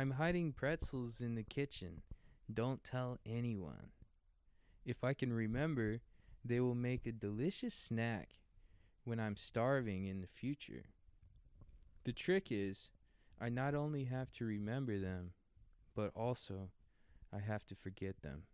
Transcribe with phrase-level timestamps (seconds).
[0.00, 2.00] I'm hiding pretzels in the kitchen.
[2.50, 3.90] Don't tell anyone.
[4.86, 6.00] If I can remember,
[6.42, 8.30] they will make a delicious snack
[9.04, 10.84] when I'm starving in the future.
[12.04, 12.88] The trick is,
[13.38, 15.32] I not only have to remember them,
[15.94, 16.70] but also
[17.30, 18.44] I have to forget them.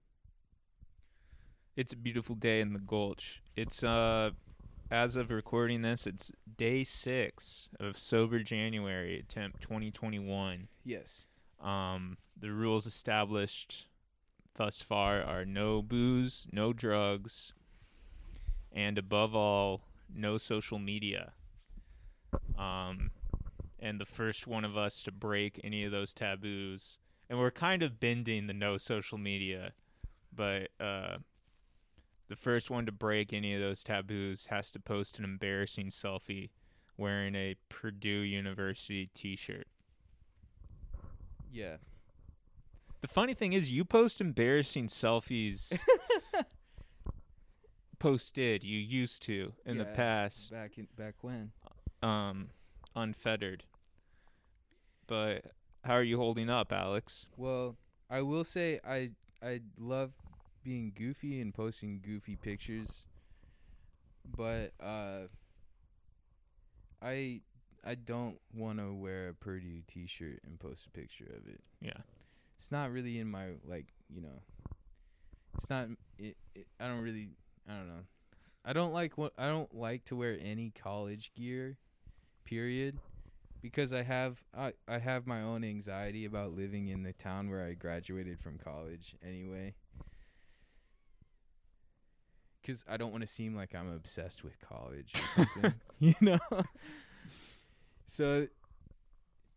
[1.77, 3.41] It's a beautiful day in the Gulch.
[3.55, 4.31] It's uh
[4.91, 10.67] as of recording this, it's day 6 of sober January attempt 2021.
[10.85, 11.27] Yes.
[11.63, 13.87] Um the rules established
[14.55, 17.53] thus far are no booze, no drugs,
[18.73, 19.83] and above all,
[20.15, 21.33] no social media.
[22.59, 23.11] Um
[23.79, 27.83] and the first one of us to break any of those taboos and we're kind
[27.83, 29.73] of bending the no social media,
[30.35, 31.19] but uh
[32.29, 36.51] the first one to break any of those taboos has to post an embarrassing selfie
[36.97, 39.67] wearing a Purdue University t-shirt.
[41.57, 41.77] Yeah.
[43.01, 45.79] The funny thing is you post embarrassing selfies
[47.99, 51.53] posted you used to in the past Back in back when?
[52.03, 52.51] um
[52.95, 53.65] unfettered.
[55.07, 55.45] But
[55.85, 57.27] how are you holding up, Alex?
[57.37, 57.77] Well,
[58.11, 59.11] I will say I
[59.43, 60.13] I love
[60.63, 63.05] being goofy and posting goofy pictures,
[64.37, 65.29] but uh,
[67.01, 67.41] I
[67.87, 71.61] I don't want to wear a Purdue T-shirt and post a picture of it.
[71.81, 71.93] Yeah.
[72.59, 74.41] It's not really in my like you know.
[75.55, 75.89] It's not.
[76.19, 76.67] It, it.
[76.81, 77.29] I don't really.
[77.69, 78.05] I don't know.
[78.65, 79.33] I don't like what.
[79.39, 81.79] I don't like to wear any college gear.
[82.45, 82.99] Period
[83.63, 87.65] because I have I, I have my own anxiety about living in the town where
[87.65, 89.75] I graduated from college anyway.
[92.65, 96.39] Cuz I don't want to seem like I'm obsessed with college or something, you know.
[98.07, 98.49] So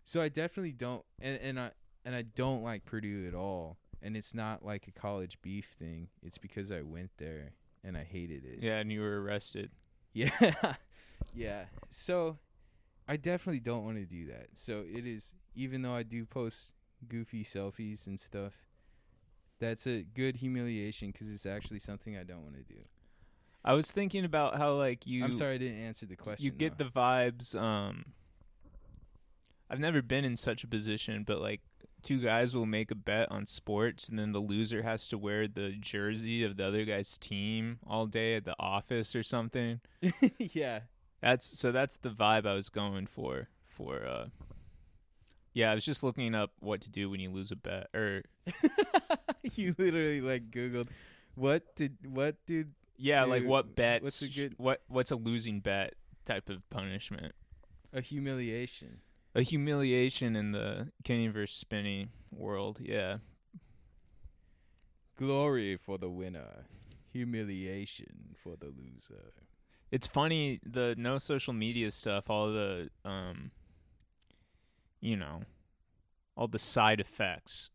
[0.04, 1.72] so I definitely don't and and I
[2.06, 3.78] and I don't like Purdue at all.
[4.02, 6.08] And it's not like a college beef thing.
[6.24, 7.52] It's because I went there
[7.84, 8.60] and I hated it.
[8.62, 9.72] Yeah, and you were arrested.
[10.12, 10.74] Yeah.
[11.36, 11.66] yeah.
[11.92, 12.40] So
[13.08, 14.48] I definitely don't want to do that.
[14.56, 16.72] So it is even though I do post
[17.08, 18.54] goofy selfies and stuff,
[19.60, 22.80] that's a good humiliation cuz it's actually something I don't want to do.
[23.64, 26.44] I was thinking about how like you I'm sorry I didn't answer the question.
[26.44, 26.86] you get though.
[26.86, 28.06] the vibes um
[29.70, 31.62] I've never been in such a position, but like
[32.02, 35.48] two guys will make a bet on sports and then the loser has to wear
[35.48, 39.82] the jersey of the other guy's team all day at the office or something.
[40.38, 40.82] Yeah.
[41.22, 44.28] That's so that's the vibe I was going for for uh
[45.54, 48.24] yeah, I was just looking up what to do when you lose a bet or
[49.56, 50.88] you literally like googled
[51.36, 55.60] what did what did yeah, like what bets what's a good- what what's a losing
[55.60, 57.34] bet type of punishment.
[57.94, 59.00] a humiliation.
[59.36, 63.18] A humiliation in the Kenny versus Spenny world, yeah.
[65.18, 66.66] Glory for the winner,
[67.12, 69.34] humiliation for the loser.
[69.92, 73.52] It's funny the no social media stuff, all the um
[75.02, 75.44] you know,
[76.36, 77.70] all the side effects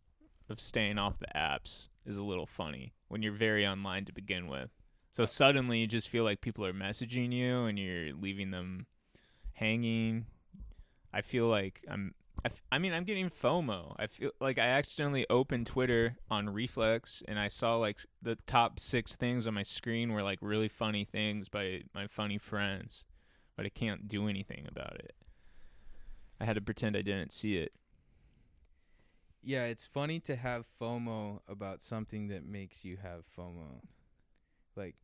[0.51, 4.49] of staying off the apps is a little funny when you're very online to begin
[4.49, 4.71] with.
[5.13, 8.87] So suddenly you just feel like people are messaging you and you're leaving them
[9.53, 10.27] hanging.
[11.15, 12.13] I feel like I'm
[12.45, 13.95] I, f- I mean I'm getting FOMO.
[13.99, 18.81] I feel like I accidentally opened Twitter on Reflex and I saw like the top
[18.81, 23.05] 6 things on my screen were like really funny things by my funny friends,
[23.57, 25.15] but I can't do anything about it.
[26.41, 27.73] I had to pretend I didn't see it.
[29.41, 33.83] Yeah, it's funny to have FOMO about something that makes you have FOMO.
[34.75, 34.97] Like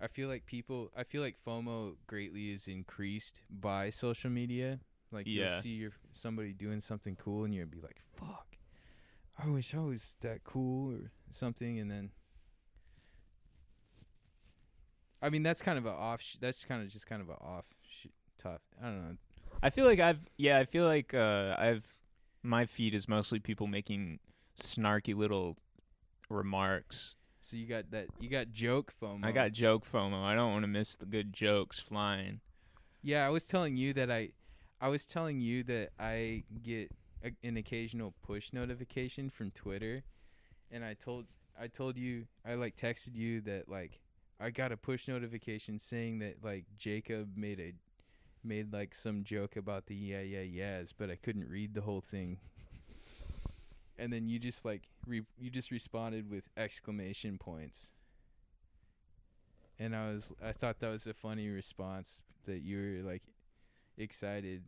[0.00, 4.80] I feel like people I feel like FOMO greatly is increased by social media.
[5.12, 5.52] Like Yeah.
[5.52, 8.56] you'll see your somebody doing something cool and you'll be like, "Fuck.
[9.38, 12.10] I wish I was that cool or something." And then
[15.22, 17.34] I mean, that's kind of a off sh- that's kind of just kind of a
[17.34, 18.06] off sh-
[18.38, 18.62] tough.
[18.80, 19.16] I don't know.
[19.62, 21.84] I feel like I've yeah, I feel like uh I've
[22.42, 24.20] my feed is mostly people making
[24.58, 25.58] snarky little
[26.30, 27.16] remarks.
[27.42, 29.24] So you got that you got joke FOMO.
[29.24, 30.22] I got joke FOMO.
[30.22, 32.40] I don't want to miss the good jokes flying.
[33.02, 34.30] Yeah, I was telling you that I,
[34.80, 36.90] I was telling you that I get
[37.24, 40.02] a, an occasional push notification from Twitter,
[40.70, 41.26] and I told
[41.60, 44.00] I told you I like texted you that like
[44.40, 47.74] I got a push notification saying that like Jacob made a
[48.42, 52.00] made like some joke about the yeah yeah yeahs, but I couldn't read the whole
[52.00, 52.38] thing.
[53.98, 57.92] and then you just like re- you just responded with exclamation points.
[59.78, 63.22] And I was I thought that was a funny response that you were like
[64.00, 64.62] excited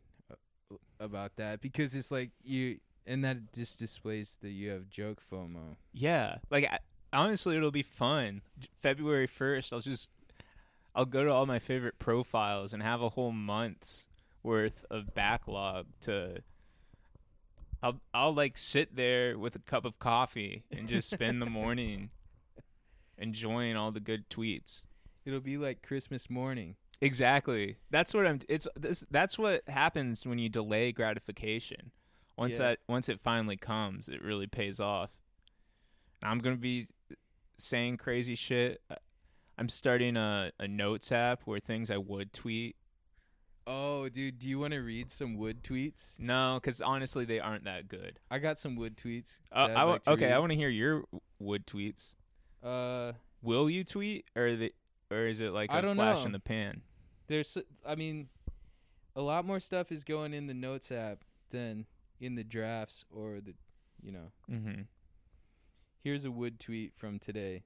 [1.00, 5.76] about that because it's like you and that just displays that you have joke FOMO.
[5.92, 6.78] Yeah, like I,
[7.12, 8.42] honestly, it'll be fun.
[8.80, 10.10] February first, I'll just
[10.94, 14.08] I'll go to all my favorite profiles and have a whole month's
[14.42, 16.42] worth of backlog to.
[17.82, 22.10] I'll I'll like sit there with a cup of coffee and just spend the morning
[23.18, 24.84] enjoying all the good tweets.
[25.24, 26.76] It'll be like Christmas morning.
[27.02, 27.76] Exactly.
[27.90, 28.38] That's what I'm.
[28.48, 29.04] It's this.
[29.10, 31.90] That's what happens when you delay gratification.
[32.38, 32.68] Once Yeah.
[32.68, 35.10] that once it finally comes, it really pays off.
[36.22, 36.86] I'm gonna be
[37.58, 38.80] saying crazy shit.
[38.88, 38.94] Uh,
[39.58, 42.76] I'm starting a, a notes app where things I would tweet.
[43.66, 46.18] Oh, dude, do you want to read some wood tweets?
[46.18, 48.18] No, because honestly, they aren't that good.
[48.30, 49.38] I got some wood tweets.
[49.52, 51.04] Uh, I w- like okay, I want to hear your
[51.40, 52.14] wood tweets.
[52.62, 53.12] Uh,
[53.42, 54.72] Will you tweet, or the,
[55.10, 56.26] or is it like a flash know.
[56.26, 56.80] in the pan?
[57.32, 57.56] There's,
[57.86, 58.28] I mean,
[59.16, 61.86] a lot more stuff is going in the notes app than
[62.20, 63.54] in the drafts or the,
[64.02, 64.32] you know.
[64.50, 64.82] Mm-hmm.
[66.02, 67.62] Here's a wood tweet from today.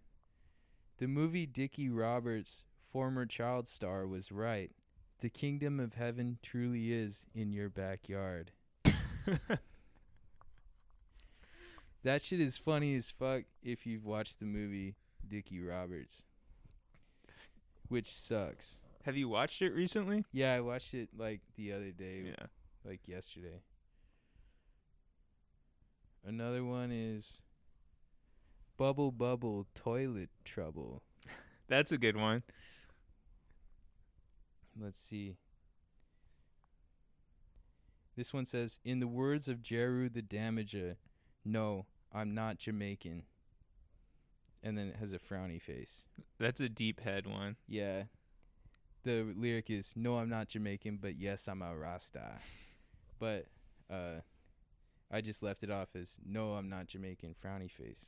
[0.99, 4.71] The movie Dickie Roberts' former child star was right.
[5.21, 8.53] The kingdom of heaven truly is in your backyard.
[12.07, 14.95] That shit is funny as fuck if you've watched the movie
[15.29, 16.23] Dickie Roberts,
[17.89, 18.79] which sucks.
[19.07, 20.25] Have you watched it recently?
[20.33, 22.47] Yeah, I watched it like the other day, Yeah.
[22.85, 23.63] like yesterday.
[26.25, 27.41] Another one is
[28.77, 31.05] Bubble Bubble Toilet Trouble.
[31.69, 32.43] That's a good one.
[34.77, 35.37] Let's see.
[38.17, 40.97] This one says, In the words of Jeru the Damager,
[41.45, 43.23] no, I'm not Jamaican.
[44.65, 46.03] And then it has a frowny face.
[46.41, 47.55] That's a deep head one.
[47.69, 48.05] Yeah.
[49.07, 52.41] The lyric is, No, I'm not Jamaican, but yes, I'm a Rasta.
[53.21, 53.47] But
[53.89, 54.21] uh,
[55.13, 58.01] I just left it off as, No, I'm not Jamaican, frowny face.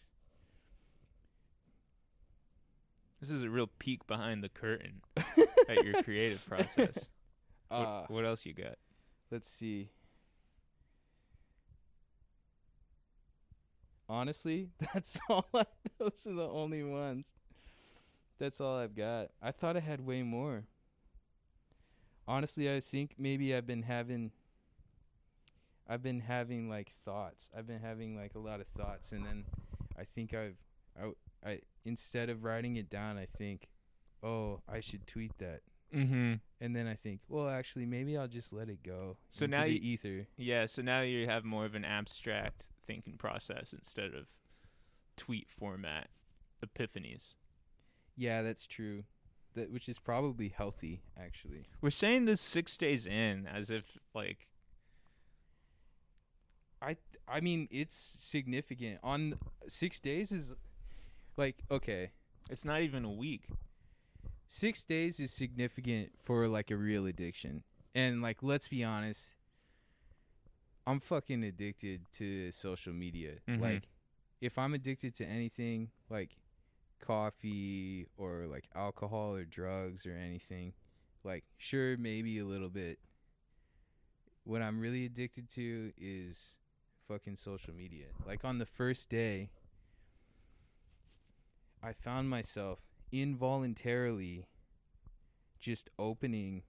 [3.20, 5.02] This is a real peek behind the curtain
[5.68, 7.06] at your creative process.
[7.70, 8.76] Uh, what, what else you got?
[9.30, 9.90] Let's see.
[14.08, 15.44] Honestly, that's all.
[15.52, 15.66] I,
[15.98, 17.26] those are the only ones.
[18.38, 19.32] That's all I've got.
[19.42, 20.64] I thought I had way more.
[22.28, 24.30] Honestly, I think maybe I've been having.
[25.88, 27.48] I've been having like thoughts.
[27.56, 29.44] I've been having like a lot of thoughts, and then
[29.98, 30.58] I think I've.
[31.00, 33.68] I, I instead of writing it down, I think,
[34.22, 35.62] oh, I should tweet that.
[35.94, 36.34] Mm-hmm.
[36.60, 39.16] And then I think, well, actually, maybe I'll just let it go.
[39.30, 40.26] So into now the you- ether.
[40.36, 44.26] Yeah, so now you have more of an abstract thinking process instead of
[45.16, 46.08] tweet format
[46.62, 47.34] epiphanies.
[48.16, 49.04] Yeah, that's true.
[49.58, 51.66] That which is probably healthy, actually.
[51.80, 53.84] We're saying this six days in as if
[54.14, 54.46] like
[56.80, 56.96] I
[57.26, 59.00] I mean, it's significant.
[59.02, 59.34] On
[59.66, 60.54] six days is
[61.36, 62.12] like okay,
[62.50, 63.44] it's not even a week.
[64.50, 67.62] six days is significant for like a real addiction.
[67.94, 69.34] And like, let's be honest,
[70.86, 73.32] I'm fucking addicted to social media.
[73.46, 73.60] Mhm.
[73.60, 73.88] Like,
[74.40, 76.30] if I'm addicted to anything, like
[76.98, 80.72] coffee or like alcohol or drugs or anything,
[81.24, 82.98] like sure maybe a little bit.
[84.44, 86.38] What I'm really addicted to is
[87.06, 88.06] fucking social media.
[88.26, 89.50] Like on the first day,
[91.82, 92.80] I found myself
[93.12, 94.46] involuntarily
[95.58, 96.62] just opening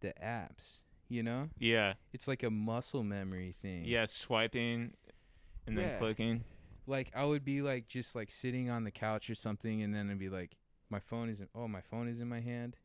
[0.00, 1.48] the apps, you know?
[1.58, 1.94] Yeah.
[2.12, 3.84] It's like a muscle memory thing.
[3.84, 4.92] Yeah, swiping
[5.66, 5.98] and then Yeah.
[5.98, 6.44] clicking.
[6.86, 10.10] Like I would be like just like sitting on the couch or something and then
[10.10, 10.56] I'd be like
[10.88, 12.76] my phone isn't oh my phone is in my hand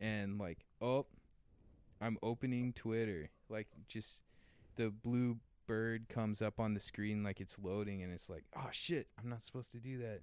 [0.00, 1.06] and like oh
[2.00, 3.30] I'm opening Twitter.
[3.48, 4.20] Like just
[4.76, 8.68] the blue bird comes up on the screen like it's loading and it's like oh
[8.70, 10.20] shit, I'm not supposed to do that.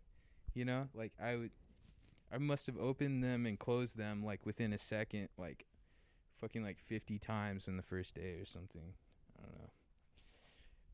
[0.54, 0.88] You know?
[0.94, 1.52] Like I would
[2.32, 5.66] I must have opened them and closed them like within a second like
[6.40, 8.94] fucking like 50 times in the first day or something.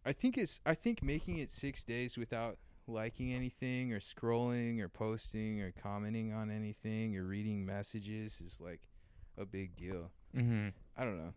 [0.06, 0.14] I don't know.
[0.14, 2.58] I think it's I think making it 6 days without
[2.88, 8.82] liking anything or scrolling or posting or commenting on anything or reading messages is like
[9.38, 10.12] a big deal.
[10.36, 10.70] Mm-hmm.
[10.98, 11.34] I don't know.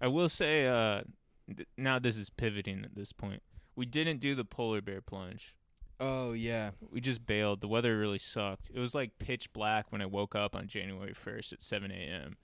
[0.00, 1.02] I will say, uh,
[1.54, 3.42] th- now this is pivoting at this point.
[3.76, 5.54] We didn't do the polar bear plunge.
[6.00, 6.70] Oh yeah.
[6.90, 7.60] We just bailed.
[7.60, 8.70] The weather really sucked.
[8.72, 12.36] It was like pitch black when I woke up on January 1st at 7 a.m.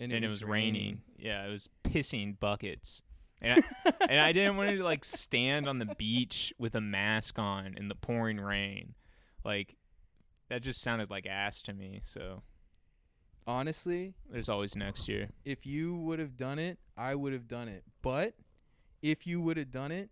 [0.00, 1.02] And, it, was, raining.
[1.16, 3.02] Yeah, it was pissing buckets.
[3.42, 7.38] And I, and I didn't want to like stand on the beach with a mask
[7.38, 8.94] on in the pouring rain.
[9.44, 9.76] Like
[10.48, 12.00] that just sounded like ass to me.
[12.04, 12.42] So
[13.48, 15.28] Honestly, there's always next year.
[15.44, 17.84] if you would have done it, I would have done it.
[18.02, 18.34] But
[19.02, 20.10] if you would have done it,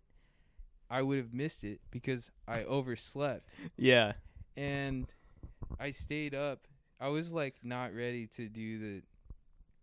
[0.89, 4.13] I would have missed it because I overslept Yeah.
[4.55, 5.07] and
[5.79, 6.67] I stayed up.
[7.01, 9.01] I was like not ready to do the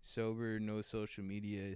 [0.01, 1.75] sober, no social media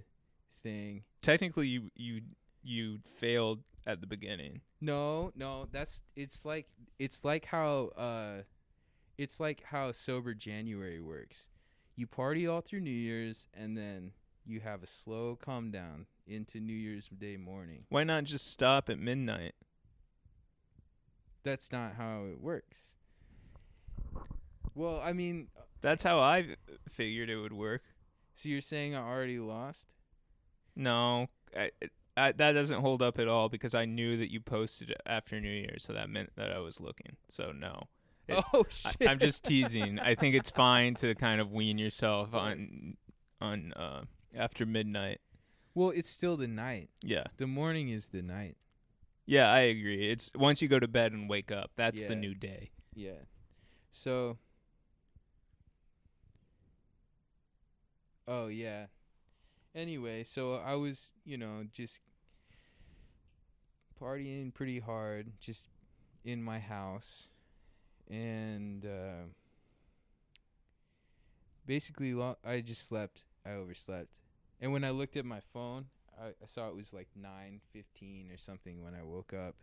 [0.63, 1.03] thing.
[1.21, 2.21] Technically, you you
[2.63, 4.61] you failed at the beginning.
[4.81, 6.67] No, no, that's it's like
[6.99, 8.43] it's like how uh
[9.17, 11.47] it's like how sober January works.
[11.95, 14.11] You party all through New Year's and then
[14.45, 17.85] you have a slow calm down into New Year's Day morning.
[17.89, 19.55] Why not just stop at midnight?
[21.43, 22.97] That's not how it works.
[24.75, 25.47] Well, I mean,
[25.81, 26.55] That's how I
[26.89, 27.81] figured it would work.
[28.35, 29.93] so you're saying I already lost?
[30.77, 31.71] No, I,
[32.15, 35.49] I, that doesn't hold up at all because I knew that you posted after New
[35.51, 37.17] Year, so that meant that I was looking.
[37.29, 37.83] So no,
[38.27, 39.09] It- oh I, shit.
[39.09, 39.99] I'm just teasing.
[39.99, 42.95] I think it's fine to kind of wean yourself on
[43.41, 44.03] on uh,
[44.35, 45.19] after midnight.
[45.73, 46.89] Well, it's still the night.
[47.03, 48.55] Yeah, The morning is the night.
[49.25, 50.09] yeah, I agree.
[50.09, 52.07] It's once you go to bed and wake up, that's Yeah.
[52.09, 52.69] the new day.
[52.95, 53.25] Yeah.
[53.91, 54.37] So
[58.27, 58.87] Oh yeah.
[59.75, 61.99] Anyway, so I was, you know, just
[64.01, 65.67] partying pretty hard just
[66.23, 67.27] in my house
[68.09, 69.25] and uh
[71.65, 73.23] basically lo- I just slept.
[73.45, 74.07] I overslept.
[74.59, 75.85] And when I looked at my phone,
[76.19, 79.55] I, I saw it was like 9:15 or something when I woke up,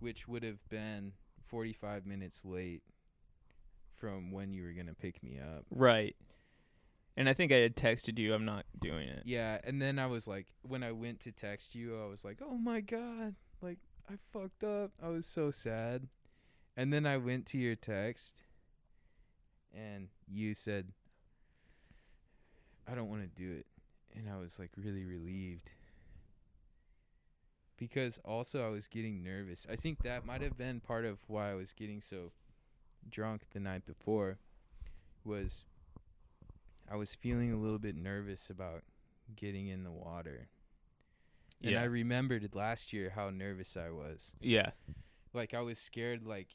[0.00, 1.12] which would have been
[1.48, 2.82] 45 minutes late
[3.96, 5.64] from when you were going to pick me up.
[5.70, 6.16] Right.
[7.16, 8.34] And I think I had texted you.
[8.34, 9.22] I'm not doing it.
[9.24, 12.38] Yeah, and then I was like when I went to text you, I was like,
[12.42, 13.78] "Oh my god, like
[14.10, 16.08] I fucked up." I was so sad.
[16.76, 18.42] And then I went to your text
[19.74, 20.92] and you said
[22.88, 23.66] I don't want to do it.
[24.14, 25.70] And I was like really relieved.
[27.78, 29.66] Because also I was getting nervous.
[29.70, 32.32] I think that might have been part of why I was getting so
[33.10, 34.38] drunk the night before
[35.24, 35.64] was
[36.90, 38.82] I was feeling a little bit nervous about
[39.34, 40.48] getting in the water.
[41.62, 41.80] And Yeah.
[41.82, 44.32] I remembered last year how nervous I was.
[44.40, 44.70] Yeah.
[45.32, 46.48] Like I was scared like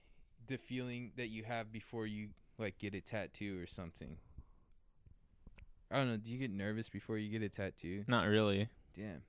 [0.48, 4.18] the feeling that you have before you like get a tattoo or something.
[5.90, 8.06] I don't know, do you get nervous before you get a tattoo?
[8.08, 8.70] Not really.
[8.96, 9.22] Damn.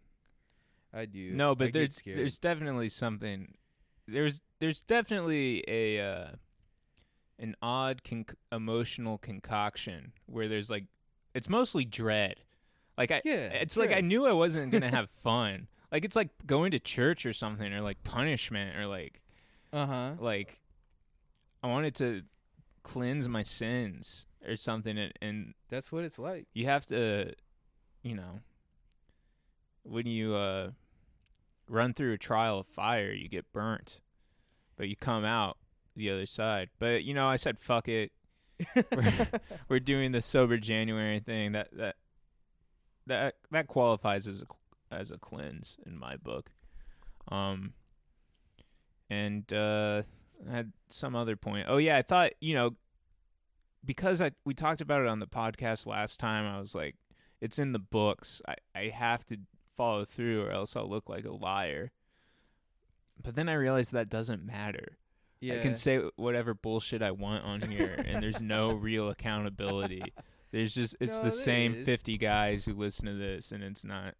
[0.94, 1.32] I do.
[1.32, 3.54] No, but get there's there's definitely something.
[4.06, 6.26] There's there's definitely a uh,
[7.38, 10.84] an odd conc- emotional concoction where there's like
[11.34, 12.36] it's mostly dread.
[12.98, 15.68] Like I, Yeah, it's like I knew I wasn't gonna have fun.
[15.90, 19.20] Like it's like going to church or something, or like punishment, or like
[19.72, 20.12] Uh-huh.
[20.18, 20.60] like
[21.62, 22.22] I wanted to
[22.82, 26.46] cleanse my sins or something, and, and That's what it's like.
[26.52, 27.32] you have to,
[28.02, 28.40] you know,
[29.84, 30.70] when you uh,
[31.68, 34.00] run through a trial of fire, you get burnt,
[34.76, 35.56] but you come out
[35.96, 36.70] the other side.
[36.78, 38.12] But you know, I said fuck it.
[39.68, 41.52] We're doing the sober January thing.
[41.52, 41.96] That that
[43.06, 46.50] that that qualifies as a as a cleanse in my book.
[47.28, 47.74] Um,
[49.08, 50.02] and uh,
[50.48, 51.66] I had some other point.
[51.68, 52.76] Oh yeah, I thought you know
[53.84, 56.46] because I we talked about it on the podcast last time.
[56.46, 56.96] I was like,
[57.40, 58.42] it's in the books.
[58.46, 59.38] I I have to
[59.76, 61.92] follow through, or else I'll look like a liar.
[63.22, 64.98] But then I realized that doesn't matter.
[65.42, 65.54] Yeah.
[65.56, 70.02] I can say whatever bullshit I want on here, and there's no real accountability.
[70.50, 71.86] There's just it's No, the same is.
[71.86, 74.14] 50 guys who listen to this, and it's not.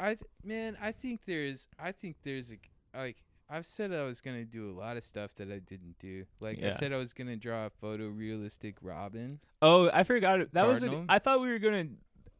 [0.00, 2.56] I th- man, I think there's I think there's a
[2.98, 3.16] like
[3.48, 6.24] I've said I was gonna do a lot of stuff that I didn't do.
[6.40, 9.38] Like I said I was gonna draw a photorealistic Robin.
[9.60, 10.40] Oh, I forgot.
[10.40, 10.82] it- That was.
[10.82, 11.06] A, Cardinal?
[11.08, 11.86] I thought we were gonna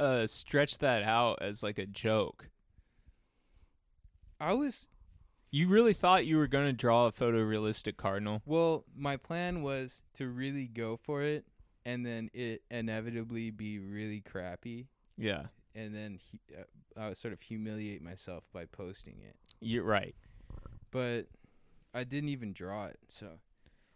[0.00, 2.48] uh, stretch that out as like a joke.
[4.40, 4.88] I was
[5.54, 8.42] You really thought you were gonna draw a photorealistic cardinal?
[8.46, 11.44] well, my plan was to really go for it,
[11.84, 14.86] and then it inevitably be really crappy,
[15.18, 16.64] Yeah, and then hu- uh,
[17.00, 19.36] I would sort of humiliate myself by posting it.
[19.60, 20.14] you're right.
[20.90, 21.26] But
[21.94, 23.38] I didn't even draw it, so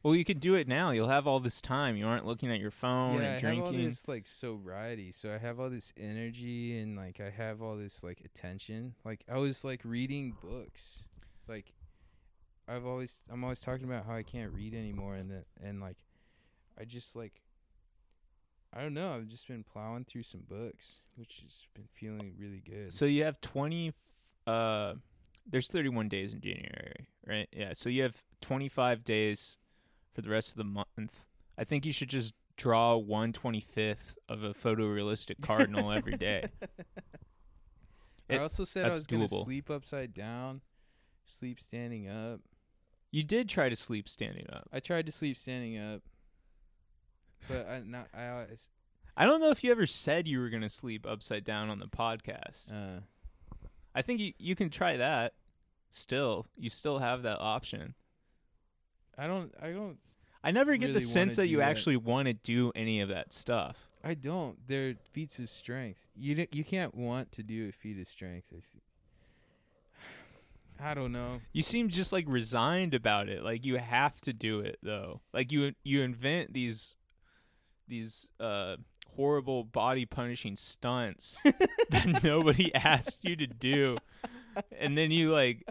[0.02, 0.90] Well, you could do it now.
[0.90, 1.96] You'll have all this time.
[1.96, 3.84] You aren't looking at your phone yeah, and I have all drinking.
[3.88, 8.02] this like sobriety, so I have all this energy and like I have all this
[8.02, 8.94] like attention.
[9.06, 11.02] Like I was like reading books,
[11.48, 11.72] like
[12.68, 15.98] I've always I'm always talking about how I can't read anymore, and that and like
[16.78, 17.42] I just like
[18.74, 19.14] I don't know.
[19.14, 22.92] I've just been plowing through some books, which has been feeling really good.
[22.92, 23.92] So you have 20
[24.46, 24.94] uh
[25.48, 27.48] there's 31 days in January, right?
[27.52, 27.72] Yeah.
[27.72, 29.58] So you have 25 days
[30.12, 31.24] for the rest of the month.
[31.56, 36.48] I think you should just draw 125th of a photorealistic cardinal every day.
[38.30, 40.62] I also said I was gonna sleep upside down,
[41.26, 42.40] sleep standing up.
[43.10, 44.68] You did try to sleep standing up.
[44.72, 46.02] I tried to sleep standing up,
[47.48, 48.68] but I not I always
[49.16, 51.86] I don't know if you ever said you were gonna sleep upside down on the
[51.86, 52.70] podcast.
[52.70, 53.00] uh
[53.94, 55.34] I think you you can try that.
[55.88, 57.94] Still, you still have that option.
[59.16, 59.98] I don't I don't
[60.44, 61.68] I never get the sense that you that.
[61.68, 63.78] actually want to do any of that stuff.
[64.04, 64.56] I don't.
[64.68, 66.06] They're feats of strength.
[66.14, 68.46] You you can't want to do a feat of strength.
[68.52, 68.82] I see.
[70.80, 71.40] I don't know.
[71.52, 73.42] You seem just like resigned about it.
[73.42, 75.20] Like you have to do it though.
[75.32, 76.96] Like you you invent these
[77.88, 78.76] these uh
[79.16, 81.38] horrible body punishing stunts
[81.90, 83.96] that nobody asked you to do.
[84.78, 85.64] And then you like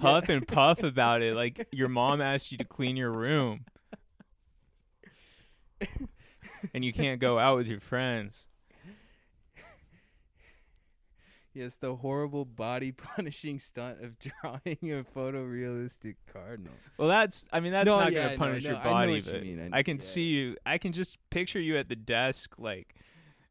[0.00, 3.64] huff and puff about it like your mom asked you to clean your room.
[6.74, 8.46] and you can't go out with your friends.
[11.52, 16.72] Yes, the horrible body punishing stunt of drawing a photorealistic cardinal.
[16.96, 17.44] Well, that's.
[17.52, 19.42] I mean, that's No, not yeah, gonna punish no, your I know body, you but
[19.42, 20.02] mean, I- I, can yeah.
[20.02, 20.56] see you.
[20.64, 22.94] I can just picture you at the desk, like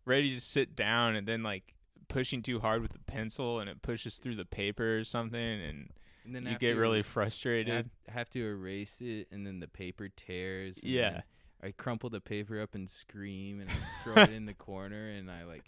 [0.05, 1.73] ready to sit down, and then like
[2.07, 5.89] pushing too hard with the pencil, and it pushes through the paper or something, and
[6.25, 7.73] And then you get to- really I frustrated.
[7.75, 10.77] have, have to erase it, and then the paper tears.
[10.77, 11.21] and Yeah.
[11.61, 15.29] I crumple the paper up and scream, and I throw it in the corner, and
[15.29, 15.65] I like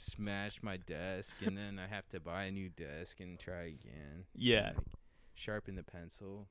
[0.00, 4.24] smash my desk, and then I have to buy a new desk and try again.
[4.34, 4.86] yeah, Like,
[5.34, 6.46] sharpen the pencil.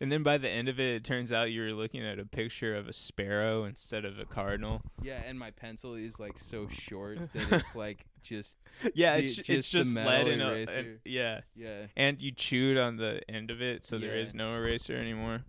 [0.00, 2.24] and then by the end of it, it turns out you were looking at a
[2.26, 4.82] picture of a sparrow instead of a cardinal.
[5.02, 8.58] Yeah, and my pencil is like so short that it's like just
[8.94, 12.78] Yeah, it's it's just the just lead in a, and- yeah, yeah, and you chewed
[12.78, 14.22] on the end of it, so there Yeah.
[14.22, 15.44] is no eraser anymore.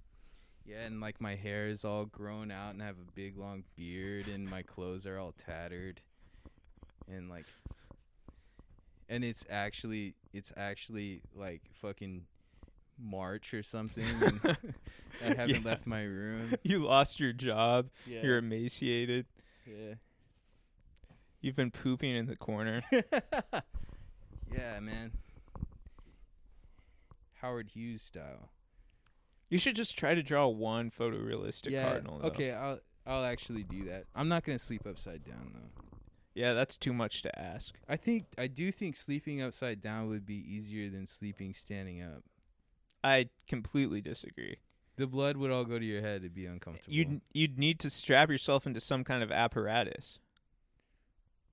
[0.66, 3.64] yeah, and like my hair is all grown out, and I have a big long
[3.76, 6.02] beard, and my clothes are all tattered,
[7.12, 7.46] and like,
[9.10, 12.26] and it's actually it's actually like fucking
[13.00, 14.06] March or something.
[15.24, 15.60] I haven't Yeah.
[15.64, 16.56] left my room.
[16.64, 17.90] You lost your job.
[18.08, 19.26] Yeah, You're emaciated.
[19.66, 19.96] yeah.
[21.42, 22.82] You've been pooping in the corner.
[24.52, 25.12] yeah, man.
[27.42, 28.50] Howard Hughes style.
[29.50, 32.20] You should just try to draw one photorealistic cardinal.
[32.20, 32.28] Though.
[32.30, 34.06] Okay, I'll I'll actually do that.
[34.16, 35.84] I'm not gonna sleep upside down though.
[36.34, 37.76] Yeah, that's too much to ask.
[37.88, 42.24] I think I do think sleeping upside down would be easier than sleeping standing up.
[43.04, 44.58] I completely disagree.
[44.96, 46.22] The blood would all go to your head.
[46.22, 46.94] It'd be uncomfortable.
[46.94, 50.20] You'd you'd need to strap yourself into some kind of apparatus.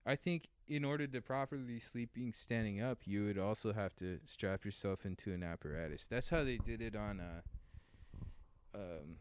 [0.07, 4.65] I think in order to properly sleeping standing up, you would also have to strap
[4.65, 6.07] yourself into an apparatus.
[6.09, 7.41] That's how they did it on uh
[8.75, 9.17] um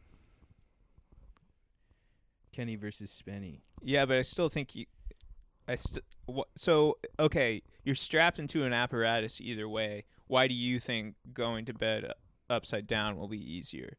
[2.52, 3.62] Kenny versus Spenny.
[3.82, 4.86] Yeah, but I still think you.
[5.70, 10.06] I st- wh- so okay, you're strapped into an apparatus either way.
[10.28, 12.14] Why do you think going to bed uh,
[12.50, 13.98] upside down will be easier?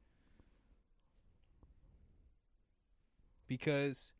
[3.50, 4.12] because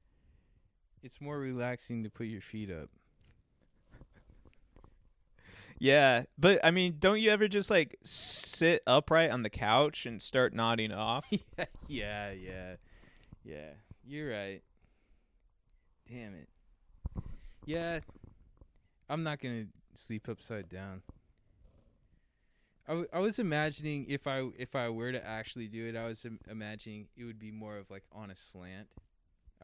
[1.05, 2.91] it's more relaxing to put your feet up.
[5.79, 10.21] Yeah, but I mean, don't you ever just like sit upright on the couch and
[10.21, 11.25] start nodding off?
[11.31, 12.75] yeah, yeah, yeah,
[13.45, 13.71] yeah.
[14.05, 14.63] You're right.
[16.11, 16.49] Damn it.
[17.67, 18.01] Yeah,
[19.09, 21.03] I'm not gonna sleep upside down.
[22.87, 26.07] I, w- I was imagining if I if I were to actually do it, I
[26.07, 28.89] was Im- imagining it would be more of like on a slant.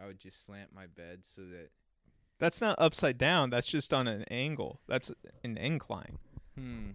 [0.01, 1.71] I would just slant my bed so that
[2.39, 3.51] That's not upside down.
[3.51, 4.81] That's just on an angle.
[4.87, 5.11] That's
[5.43, 6.19] an incline.
[6.57, 6.91] hmm.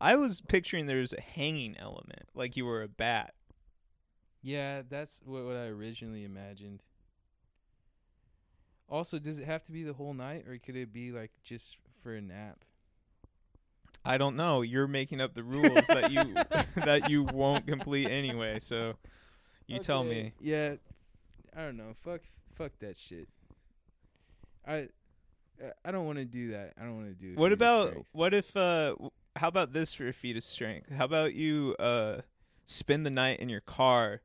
[0.00, 3.34] I was picturing there was a hanging element, like you were a bat.
[4.42, 6.82] Yeah, that's what, what I originally imagined.
[8.90, 11.76] Also, does it have to be the whole night, or could it be like just
[12.02, 12.64] for a nap?
[14.04, 14.62] I don't know.
[14.62, 16.34] You're making up the rules that you
[16.84, 18.58] that you won't complete anyway.
[18.58, 18.94] So
[19.66, 20.32] you tell me.
[20.40, 20.74] Yeah,
[21.56, 21.94] I don't know.
[22.02, 22.22] Fuck,
[22.54, 23.28] fuck that shit.
[24.66, 24.88] I,
[25.62, 26.74] uh, I don't want to do that.
[26.80, 27.34] I don't want to do.
[27.34, 28.08] What about strength.
[28.12, 28.94] what if uh
[29.36, 30.90] how about this for a feat of strength?
[30.90, 32.22] How about you uh
[32.64, 34.22] spend the night in your car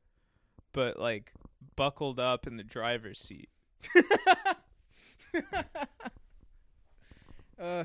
[0.71, 1.33] but like
[1.75, 3.49] buckled up in the driver's seat?
[7.59, 7.83] uh,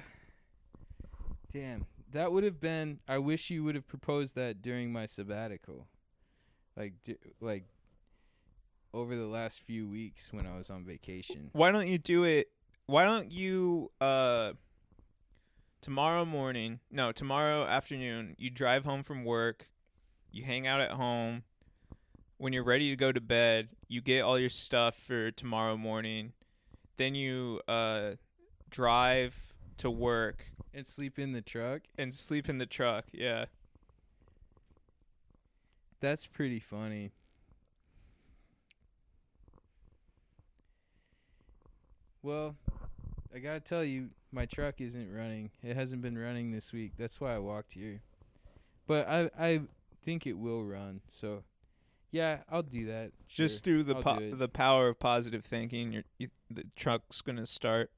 [1.52, 3.00] damn, that would have been.
[3.08, 5.86] I wish you would have proposed that during my sabbatical,
[6.76, 7.64] like, d- like
[8.92, 11.50] over the last few weeks when I was on vacation.
[11.52, 12.48] Why don't you do it
[12.90, 14.52] why don't you uh
[15.80, 19.70] tomorrow morning, no, tomorrow afternoon, you drive home from work,
[20.32, 21.44] you hang out at home.
[22.40, 26.32] When you're ready to go to bed, you get all your stuff for tomorrow morning.
[26.96, 28.12] Then you uh
[28.70, 31.82] drive to work and sleep in the truck.
[31.98, 33.04] and sleep in the truck.
[33.12, 33.44] Yeah.
[36.00, 37.12] That's pretty funny.
[42.22, 42.56] Well,
[43.34, 45.50] I gotta tell you, my truck isn't running.
[45.62, 46.92] It hasn't been running this week.
[46.96, 48.00] That's why I walked here.
[48.86, 49.60] But I I
[50.02, 51.02] think it will run.
[51.10, 51.42] So,
[52.10, 53.12] yeah, I'll do that.
[53.28, 57.90] Just through the po- the power of positive thinking, your you, the truck's gonna start.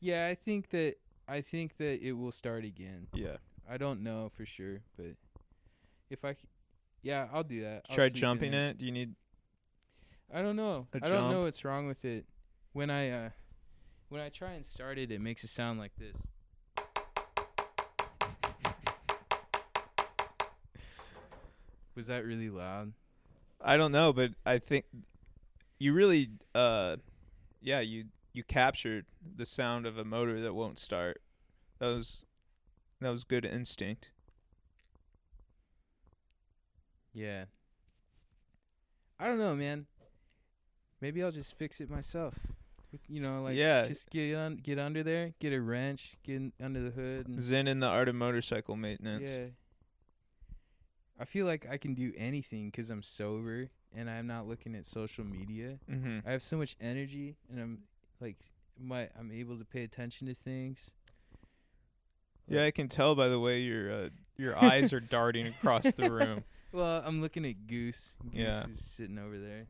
[0.00, 0.96] yeah, I think that
[1.28, 3.06] I think that it will start again.
[3.14, 3.36] Yeah.
[3.68, 5.16] I don't know for sure, but
[6.10, 6.40] if I, c-
[7.02, 7.86] yeah, I'll do that.
[7.88, 8.76] I'll Try jumping it.
[8.76, 9.14] Do you need?
[10.32, 10.86] I don't know.
[10.94, 12.26] I don't know what's wrong with it.
[12.72, 13.30] When I uh
[14.10, 16.14] when I try and start it, it makes a sound like this.
[21.94, 22.92] Was that really loud?
[23.64, 24.84] I don't know, but I think
[25.78, 26.96] you really, uh,
[27.62, 31.22] yeah, you you captured the sound of a motor that won't start.
[31.78, 32.24] That was
[33.00, 34.10] that was good instinct.
[37.12, 37.44] Yeah.
[39.18, 39.86] I don't know, man.
[41.00, 42.34] Maybe I'll just fix it myself.
[43.08, 43.86] You know, like Yeah.
[43.86, 47.40] just get on, get under there, get a wrench, get in, under the hood, and
[47.40, 49.30] Zen in the art of motorcycle maintenance.
[49.30, 49.46] Yeah.
[51.18, 54.86] I feel like I can do anything 'cause I'm sober and I'm not looking at
[54.86, 55.78] social media.
[55.90, 56.26] Mm-hmm.
[56.26, 57.82] I have so much energy and I'm
[58.20, 58.36] like
[58.78, 60.90] my I'm able to pay attention to things.
[62.48, 66.10] Yeah, I can tell by the way your uh, your eyes are darting across the
[66.12, 66.42] room.
[66.72, 68.12] Well, I'm looking at Goose.
[68.24, 68.66] Goose Yeah.
[68.66, 69.68] is sitting over there.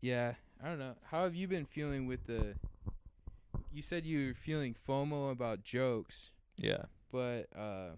[0.00, 0.94] Yeah, I don't know.
[1.10, 2.56] How have you been feeling with the
[3.72, 6.84] You said you were feeling FOMO about jokes, Yeah.
[7.10, 7.90] but uh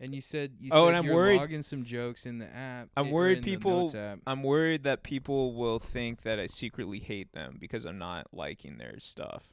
[0.00, 2.46] and you said you Oh, said and I'm you're worried- logging some jokes in the
[2.46, 2.88] app.
[2.96, 3.92] I'm worried people-
[4.26, 8.78] I'm worried that people will think that I secretly hate them because I'm not liking
[8.78, 9.44] their stuff.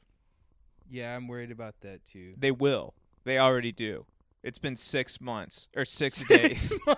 [0.88, 2.34] Yeah, I'm worried about that too.
[2.38, 2.94] They will.
[3.24, 4.06] They already do.
[4.44, 6.72] It's been six months or six days.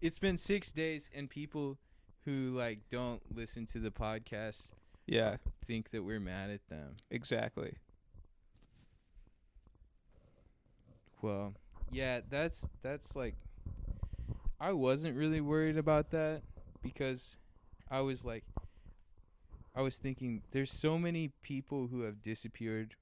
[0.00, 1.78] it's been six days, and people
[2.24, 4.60] who like don't listen to the podcast
[5.06, 6.94] yeah, think that we're mad at them.
[7.10, 7.74] exactly.
[11.22, 11.54] Well,
[11.90, 13.34] yeah, that's that's like
[14.60, 16.42] I wasn't really worried about that
[16.82, 17.36] because
[17.90, 18.44] I was like
[19.74, 22.94] I was thinking there's so many people who have disappeared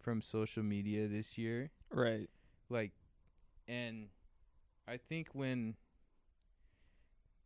[0.00, 2.28] from social media this year Right.
[2.68, 2.92] like
[3.68, 4.08] and
[4.88, 5.76] I think when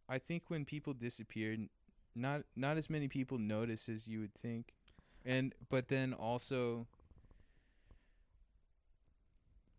[0.09, 1.69] I think when people disappeared
[2.15, 4.73] not not as many people notice as you would think
[5.25, 6.87] and but then also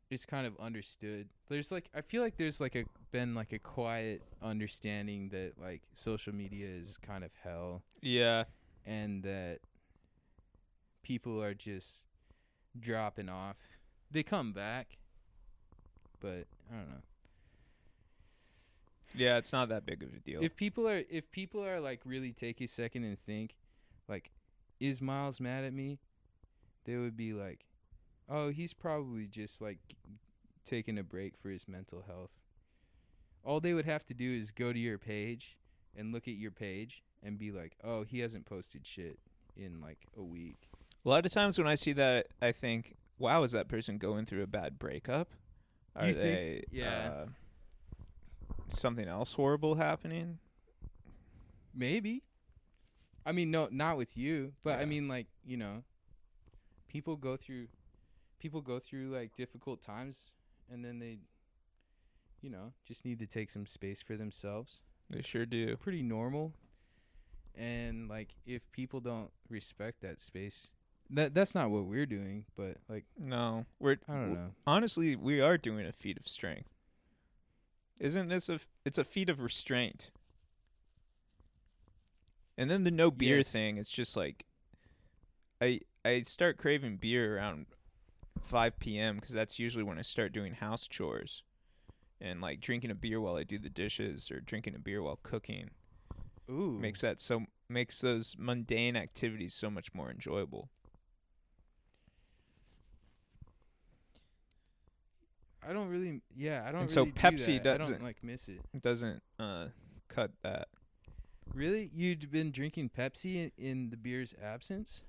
[0.10, 3.60] it's kind of understood there's like I feel like there's like a been like a
[3.60, 8.46] quiet understanding that like social media is kind of hell Yeah.
[8.86, 9.60] and that
[11.04, 12.04] people are just
[12.80, 13.56] dropping off.
[14.12, 14.98] They come back,
[16.20, 17.02] but I don't know.
[19.16, 20.44] Yeah, it's not that big of a deal.
[20.44, 23.56] If people are if people are like really take a second and think,
[24.08, 24.32] like,
[24.80, 26.00] is Miles mad at me?
[26.86, 27.66] They would be like,
[28.30, 29.80] oh, he's probably just like
[30.66, 32.32] taking a break for his mental health.
[33.44, 35.58] All they would have to do is go to your page
[35.96, 39.20] and look at your page and be like, oh, he hasn't posted shit
[39.56, 40.70] in like a week.
[41.06, 44.26] a lot of times when I see that, I think, "Wow, is that person going
[44.26, 45.30] through a bad breakup?
[45.96, 46.64] Are You think- they?
[46.72, 47.10] yeah.
[47.12, 47.26] Uh,
[48.68, 50.40] something else horrible happening?
[51.74, 52.24] Maybe.
[53.26, 55.84] I mean, no, not with you, but I mean, like you know,
[56.88, 57.68] people go through,
[58.48, 60.28] people go through like difficult times,
[60.72, 61.18] and then they,
[62.42, 64.80] you know, just need to take some space for themselves.
[65.10, 65.76] They sure do.
[65.76, 66.54] Pretty normal.
[67.56, 70.68] And like, if people don't respect that space,
[71.10, 72.46] that that's not what we're doing.
[72.56, 73.98] But like, No, we're.
[74.08, 74.50] I don't know.
[74.66, 76.70] Honestly, we are doing a feat of strength.
[78.00, 78.60] Isn't this a?
[78.86, 80.10] It's a feat of restraint.
[82.58, 83.52] And then the no beer Yes.
[83.52, 83.78] thing.
[83.78, 84.46] It's just like,
[85.60, 87.66] I I start craving beer around
[88.44, 89.16] 5 p.m.
[89.16, 91.44] because that's usually when I start doing house chores,
[92.22, 95.20] and like drinking a beer while I do the dishes or drinking a beer while
[95.24, 95.70] cooking
[96.50, 100.70] Ooh, makes that so makes those mundane activities so much more enjoyable.
[105.68, 106.22] I don't really.
[106.36, 106.82] Yeah, I don't.
[106.82, 107.80] And so really do Pepsi that.
[107.80, 108.62] Doesn't- don't like miss it.
[108.74, 109.68] It doesn't uh
[110.08, 110.70] cut that.
[111.54, 115.02] Really, you'd been drinking Pepsi in, in the beer's absence?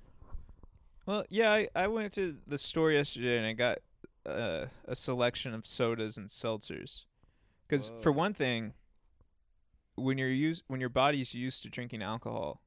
[1.08, 3.78] Well, yeah, I, I went to the store yesterday and I got
[4.26, 7.06] uh, a selection of sodas and seltzers.
[7.66, 8.74] Because for one thing,
[9.94, 12.60] when you're used when your body's used to drinking alcohol,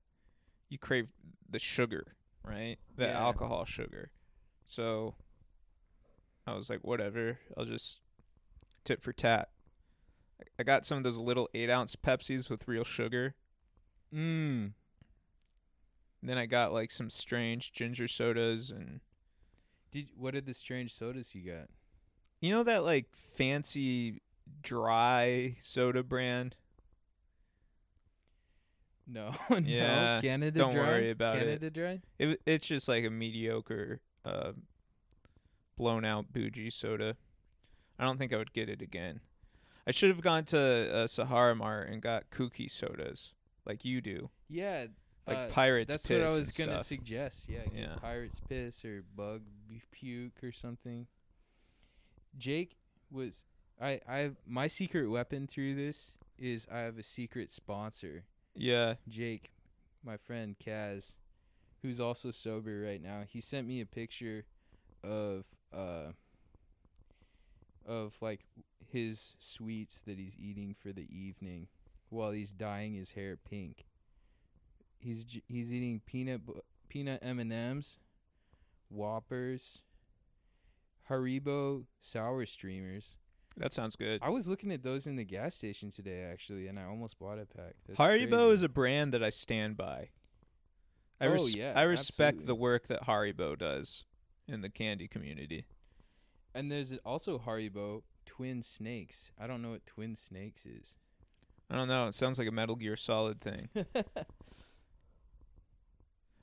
[0.69, 1.09] you crave
[1.51, 2.77] the sugar, right?
[2.95, 3.19] The Yeah.
[3.21, 4.09] alcohol sugar.
[4.65, 5.13] So
[6.47, 7.37] I was like, whatever.
[7.55, 7.99] I'll just
[8.83, 9.49] tit for tat.
[10.57, 13.35] I- got some of those little eight ounce Pepsis with real sugar.
[16.23, 16.27] Mm.
[16.27, 19.01] Then I got like some strange ginger sodas and
[19.91, 21.67] Did what are the strange sodas you got?
[22.39, 23.05] you know that like
[23.35, 24.21] fancy
[24.63, 26.55] dry soda brand.
[29.07, 29.57] No, no.
[29.57, 30.81] Yeah, Canada don't Dry.
[30.87, 31.39] worry about it.
[31.41, 32.01] Canada Dry.
[32.17, 34.53] It it's just like a mediocre, uh,
[35.75, 37.17] blown out bougie soda.
[37.99, 39.19] I don't think I would get it again.
[39.85, 43.33] I should have gone to uh, Sahara Mart and got kooky sodas
[43.65, 44.85] like you do, Yeah,
[45.27, 46.85] like uh, Pirates That's what I was gonna stuff.
[46.87, 47.45] suggest.
[47.47, 47.95] Yeah, Yeah.
[48.01, 49.41] pirate's piss or bug
[49.91, 51.07] puke or something.
[52.37, 52.77] Jake
[53.11, 53.43] was
[53.81, 58.23] I I my secret weapon through this is I have a secret sponsor.
[58.55, 59.51] yeah, Jake,
[60.03, 61.13] my friend Kaz,
[61.81, 63.23] who's also sober right now.
[63.27, 64.45] He sent me a picture
[65.03, 66.11] of uh
[67.85, 68.41] of like
[68.91, 71.67] his sweets that he's eating for the evening
[72.09, 73.85] while he's dyeing his hair pink.
[75.01, 76.41] He's he's eating peanut
[76.89, 77.97] peanut M&Ms,
[78.89, 79.79] Whoppers,
[81.09, 83.15] Haribo sour streamers.
[83.57, 84.19] that sounds good.
[84.21, 87.39] I was looking at those in the gas station today actually and I almost bought
[87.39, 87.73] a pack.
[87.87, 88.53] That's Haribo crazy.
[88.53, 90.09] is a brand that I stand by.
[91.19, 92.45] I Oh, res- yeah, I respect absolutely.
[92.47, 94.05] the work that Haribo does
[94.47, 95.65] in the candy community.
[96.55, 99.31] And there's also Haribo Twin Snakes.
[99.39, 100.95] I don't know what Twin Snakes is.
[101.69, 102.07] I don't know.
[102.07, 103.69] It sounds like a Metal Gear Solid thing.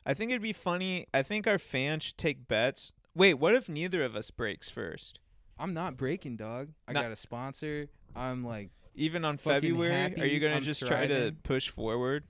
[0.08, 1.06] I think it'd be funny.
[1.12, 2.92] I think our fans should take bets.
[3.14, 5.20] Wait, what if neither of us breaks first?
[5.58, 6.70] I'm not breaking, dog.
[6.88, 7.88] I Not- got a sponsor.
[8.16, 11.36] I'm like, Even on Fucking February, are you gonna I'm just try to thriving.
[11.42, 12.24] push forward?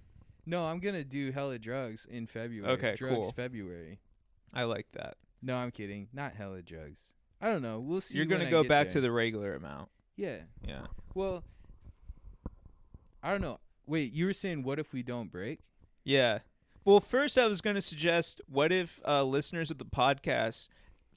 [0.44, 2.72] no, I'm gonna do hella drugs in February.
[2.74, 3.32] Okay, drugs cool.
[3.32, 4.00] February.
[4.52, 5.16] I like that.
[5.40, 6.08] No, I'm kidding.
[6.12, 6.98] Not hella drugs.
[7.40, 7.78] I don't know.
[7.78, 8.16] We'll see.
[8.16, 9.88] You're gonna go back to the regular amount.
[10.16, 10.38] Yeah.
[10.66, 10.86] Yeah.
[11.14, 11.44] Well,
[13.22, 13.60] I don't know.
[13.86, 15.60] Wait, you were saying what if we don't break?
[16.04, 16.40] Yeah.
[16.84, 20.68] Well, first I was going to suggest what if uh, listeners of the podcast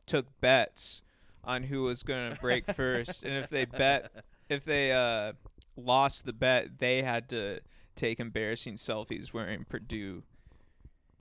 [0.05, 1.01] took bets
[1.43, 4.11] on who was going to break first, and if they bet,
[4.49, 5.33] if they uh,
[5.77, 7.61] lost the bet, they had to
[7.95, 10.23] take embarrassing selfies wearing Purdue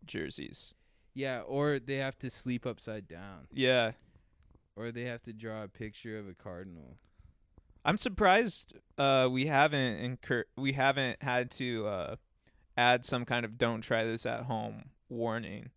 [0.04, 0.74] jerseys.
[1.14, 3.92] Yeah, or they have to sleep upside down, Yeah,
[4.76, 6.96] or they have to draw a picture of a cardinal.
[7.84, 12.16] I'm surprised uh, we haven't incur- we haven't had to uh,
[12.80, 15.70] add some kind of "don't try this at home" warning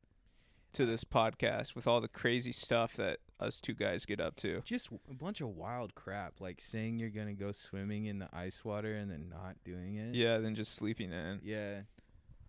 [0.74, 4.62] to this podcast with all the crazy stuff that us two guys get up to.
[4.66, 8.64] just a bunch of wild crap like saying you're gonna go swimming in the ice
[8.66, 11.42] water and then not doing it Yeah, then just sleeping in.
[11.44, 11.82] yeah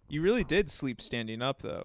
[0.09, 1.85] You really did sleep standing up though.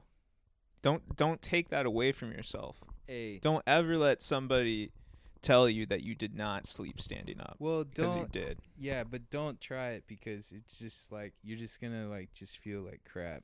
[0.81, 2.77] Don't don't take that away from yourself.
[3.07, 4.91] hey Don't ever let somebody
[5.41, 8.57] tell you that you did not sleep standing up well because you don't did.
[8.77, 12.81] yeah but don't try it because it's just like you're just gonna like just feel
[12.81, 13.43] like crap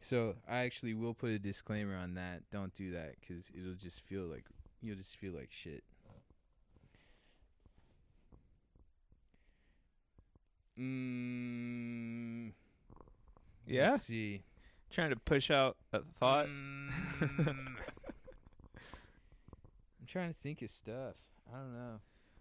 [0.00, 4.00] so i actually will put a disclaimer on that don't do that because it'll just
[4.02, 4.44] feel like
[4.82, 5.82] you'll just feel like shit
[10.78, 12.52] mm,
[13.66, 14.42] Yeah, let's see
[14.94, 16.46] trying to push out a thought.
[16.46, 17.74] Mm.
[20.14, 21.16] Trying to think of stuff.
[21.52, 21.98] I don't know.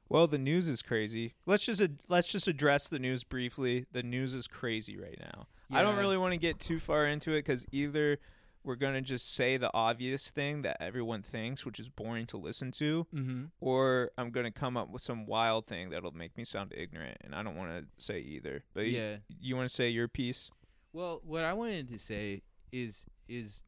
[0.07, 1.33] Well, the news is crazy.
[1.47, 3.87] Let's just ad- let's just address the news briefly.
[3.91, 5.47] The news is crazy right now.
[5.71, 8.19] I don't really want to get too far into it because either
[8.63, 12.69] we're gonna just say the obvious thing that everyone thinks, which is boring to listen
[12.73, 13.45] to, Mm-hmm.
[13.59, 17.33] or I'm gonna come up with some wild thing that'll make me sound ignorant, and
[17.33, 18.63] I don't want to say either.
[18.75, 19.15] But Yeah.
[19.41, 20.51] you want to say your piece?
[20.93, 23.63] Well, what I wanted to say is is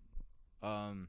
[0.61, 1.07] um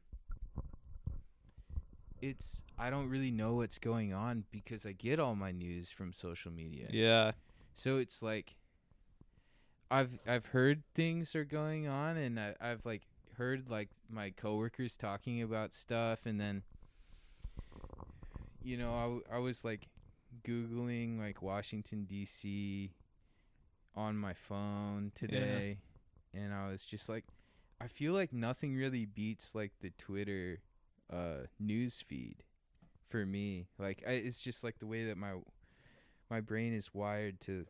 [2.22, 6.12] it's I don't really know what's going on because I get all my news from
[6.12, 6.88] social media.
[6.90, 7.32] Yeah,
[7.74, 8.54] So it's like
[9.90, 13.02] I've I've heard things are going on and I, I've like
[13.38, 16.62] heard like my coworkers talking about stuff and then
[18.62, 19.88] you know I, w- I was like
[20.46, 22.90] googling like Washington DC
[23.94, 25.78] on my phone today
[26.34, 27.24] and I was just like
[27.80, 30.60] I feel like nothing really beats like the Twitter
[31.12, 32.42] uh news feed
[33.08, 35.34] for me like I, it's just like the way that my
[36.30, 37.66] my brain is wired to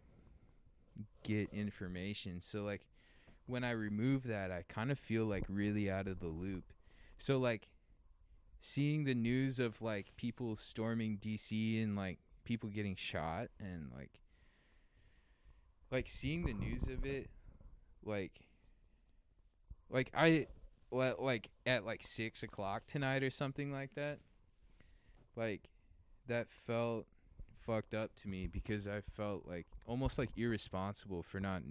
[1.22, 2.40] get information.
[2.40, 2.86] So like
[3.46, 6.72] when I remove that, I kind of feel like really out of the loop.
[7.18, 7.68] So like
[8.60, 14.20] seeing the news of like people storming DC and like people getting shot and like
[15.90, 17.28] like seeing the news of it
[18.04, 18.32] like
[19.88, 20.46] like I,
[20.90, 24.18] like at like six o'clock tonight or something like that.
[25.36, 25.68] Like,
[26.26, 27.06] that felt
[27.66, 31.62] fucked up to me because I felt like almost like irresponsible for not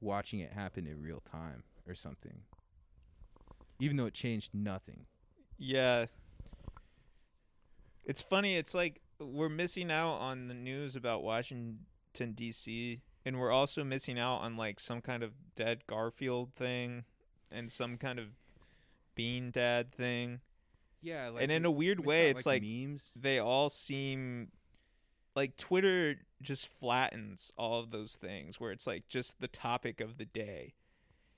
[0.00, 2.42] watching it happen in real time or something.
[3.80, 5.06] Even though it changed nothing.
[5.58, 6.06] Yeah.
[8.04, 8.56] It's funny.
[8.56, 13.00] It's like we're missing out on the news about Washington D.C.
[13.24, 17.04] and we're also missing out on like some kind of dead Garfield thing
[17.50, 18.26] and some kind of
[19.14, 20.40] Bean Dad thing.
[21.02, 23.10] Yeah, like and in a weird way, it's like memes.
[23.16, 24.48] they all seem
[25.34, 30.18] like Twitter just flattens all of those things where it's like just the topic of
[30.18, 30.74] the day.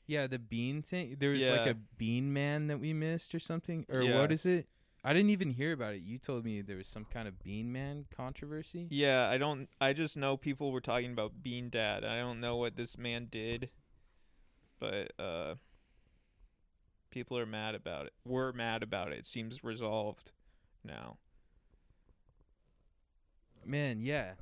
[0.06, 1.16] Yeah, the bean thing.
[1.18, 3.86] There was like a bean man that we missed or something.
[3.88, 4.20] Or Yeah.
[4.20, 4.66] what is it?
[5.04, 6.02] I didn't even hear about it.
[6.02, 8.86] You told me there was some kind of bean man controversy.
[8.90, 9.68] Yeah, I don't.
[9.80, 12.04] I just know people were talking about Bean Dad.
[12.04, 13.70] I don't know what this man did,
[14.78, 15.54] but uh,
[17.12, 18.12] people are mad about it.
[18.26, 19.18] We're mad about it.
[19.18, 20.32] It seems resolved
[20.84, 21.18] now.
[23.64, 24.32] Man, yeah.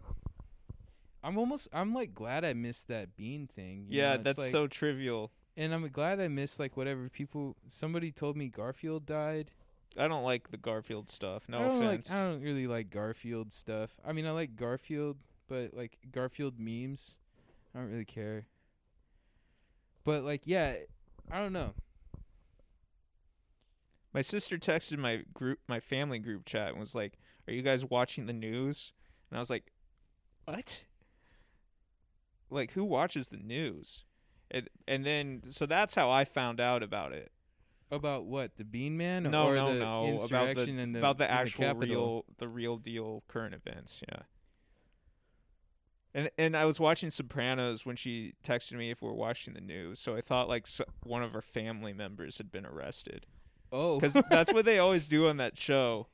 [1.22, 1.68] I'm almost.
[1.72, 3.86] I'm like glad I missed that bean thing.
[3.88, 4.22] you yeah, know?
[4.22, 5.32] That's like- so trivial.
[5.56, 7.56] And I'm glad I missed like whatever people.
[7.68, 9.50] Somebody told me Garfield died.
[9.98, 11.42] I don't like the Garfield stuff.
[11.48, 12.08] No I offense.
[12.08, 13.90] Like, I don't really like Garfield stuff.
[14.06, 15.16] I mean, I like Garfield,
[15.48, 17.16] but like Garfield memes,
[17.74, 18.46] I don't really care.
[20.04, 20.76] But like, yeah,
[21.30, 21.74] I don't know.
[24.12, 27.84] My sister texted my group, my family group chat, and was like, "Are you guys
[27.84, 28.92] watching the news?"
[29.30, 29.72] And I was like,
[30.44, 30.86] "What?
[32.50, 34.04] Like, who watches the news?"
[34.50, 37.30] And and then so that's how I found out about it.
[37.92, 39.24] About what the Bean Man?
[39.24, 41.86] No, or no, the no, about the the about the actual Capitol?
[41.88, 44.02] real, the real deal current events.
[44.08, 44.22] Yeah.
[46.12, 49.60] And and I was watching Sopranos when she texted me if we are watching the
[49.60, 53.26] news, so I thought like so, one of her family members had been arrested
[53.72, 56.06] Oh, because that's what they always do on that show.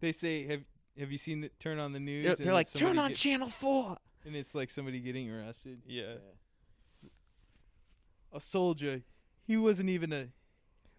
[0.00, 0.46] they say.
[0.46, 0.60] Have
[0.98, 2.24] Have you seen the turn on the news?
[2.24, 3.96] They're, and they're like, turn on get- channel four.
[4.24, 5.82] and it's like somebody getting arrested.
[5.86, 6.14] Yeah.
[8.32, 9.02] A soldier.
[9.46, 10.28] He wasn't even a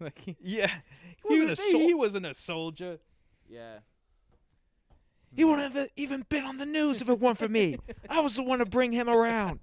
[0.00, 0.18] like.
[0.18, 0.70] He, Yeah.
[1.28, 2.98] he, wasn't a was- sol- he wasn't a soldier.
[3.48, 3.78] Yeah.
[5.34, 5.50] He hmm.
[5.50, 7.78] wouldn't have even been on the news if it weren't for me.
[8.08, 9.60] I was the one to bring him around.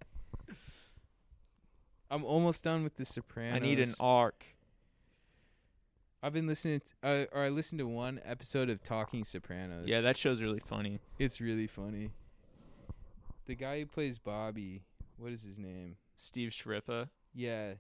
[2.09, 3.55] I'm almost done with the Sopranos.
[3.55, 4.45] I need an arc.
[6.25, 9.87] I've been listening, to, uh, or I listened to one episode of Talking Sopranos.
[9.87, 10.99] Yeah, that show's really funny.
[11.19, 12.09] it's really funny.
[13.45, 14.81] The guy who plays Bobby,
[15.17, 15.97] what is his name?
[16.15, 17.09] Steve Schirripa.
[17.35, 17.73] Yeah,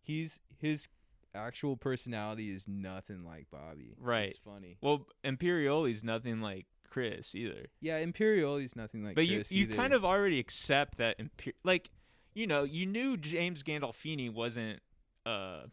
[0.00, 0.88] he's his
[1.34, 3.96] actual personality is nothing like Bobby.
[4.00, 4.30] Right.
[4.30, 4.78] It's funny.
[4.80, 7.66] Well, Imperioli's nothing like Chris either.
[7.82, 9.14] Yeah, Imperioli's nothing like.
[9.14, 9.76] but Chris you you either.
[9.76, 11.90] kind of already accept that Imper- like
[12.32, 14.80] you know, you knew James Gandolfini wasn't
[15.26, 15.64] uh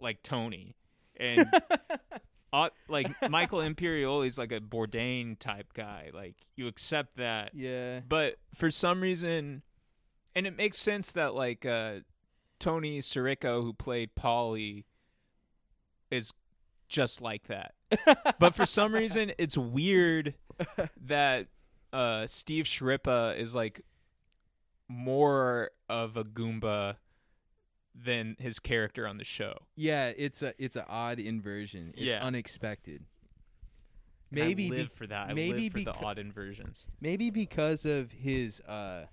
[0.00, 0.74] like Tony.
[1.18, 1.50] And
[2.52, 6.10] uh, like Michael Imperioli is like a Bourdain type guy.
[6.12, 7.52] Like you accept that.
[7.54, 8.00] yeah.
[8.08, 9.62] But for some reason,
[10.34, 12.00] and it makes sense that like uh,
[12.58, 14.84] Tony Sirico, who played Paulie,
[16.10, 16.32] is
[16.88, 17.74] just like that.
[18.38, 20.34] but for some reason, it's weird
[21.04, 21.48] that
[21.92, 23.80] uh, Steve Schirripa is like
[24.88, 26.96] more of a Goomba
[27.98, 29.56] than his character on the show.
[29.74, 31.94] Yeah, it's a it's an odd inversion.
[31.96, 32.22] It's Yeah.
[32.24, 33.04] unexpected.
[34.30, 35.30] And I Maybe be- live for that.
[35.30, 36.86] I maybe live for the becau- odd inversions.
[37.00, 39.06] maybe because of his uh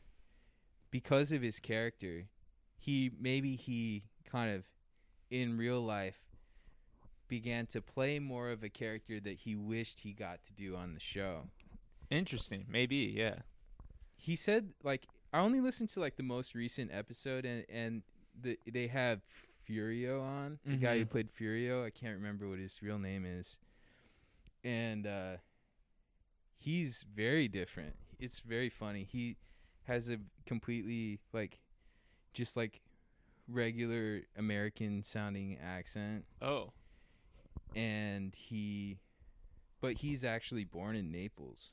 [0.92, 2.26] because of his character
[2.78, 4.66] he maybe he kind of
[5.32, 6.20] in real life
[7.28, 10.94] began to play more of a character that he wished he got to do on
[10.94, 11.48] the show
[12.10, 12.66] Interesting.
[12.70, 13.14] Maybe.
[13.16, 13.40] Yeah.
[14.18, 18.04] he said like i only listened to like the most recent episode and and
[18.42, 19.22] the, they have
[19.70, 21.10] furio on the guy who Mhm.
[21.10, 21.86] played furio.
[21.86, 23.58] I can't remember what his real name is.
[24.64, 25.38] And uh
[26.58, 27.96] he's very different.
[28.20, 29.04] It's very funny.
[29.04, 29.38] He
[29.84, 31.60] has a completely like
[32.34, 32.82] just like
[33.48, 36.26] regular american sounding accent.
[36.42, 36.72] Oh.
[37.76, 39.00] and he
[39.82, 41.72] but he's actually born in naples.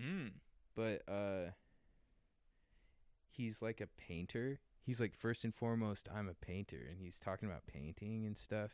[0.00, 0.32] Mm.
[0.74, 1.50] but uh
[3.30, 7.48] he's like a painter he's like first and foremost i'm a painter and he's talking
[7.48, 8.70] about painting and stuff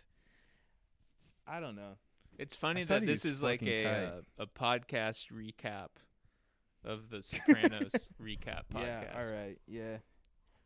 [1.47, 1.97] i don't know
[2.39, 4.05] It's funny that this is like a, tight.
[4.05, 5.89] Uh, a podcast recap
[6.85, 8.85] of the Sopranos recap podcast.
[8.85, 9.97] yeah all right yeah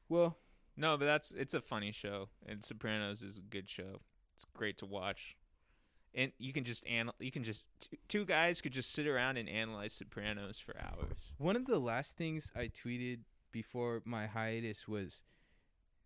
[0.09, 0.37] well
[0.77, 4.03] No, but that's it's a funny show, and Sopranos is a good show.
[4.35, 5.37] It's great to watch,
[6.15, 9.39] and you can just anal- you can just two, two guys could just sit around
[9.39, 11.33] and analyze Sopranos for hours.
[11.39, 13.21] one of the last things i tweeted
[13.53, 15.23] before my hiatus was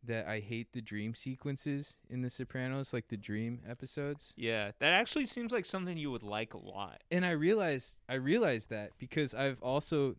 [0.04, 4.32] that I hate the dream sequences in The Sopranos, like the dream episodes.
[4.36, 7.02] Yeah, that actually seems like something you would like a lot.
[7.10, 10.16] And I realized I realized that because I've also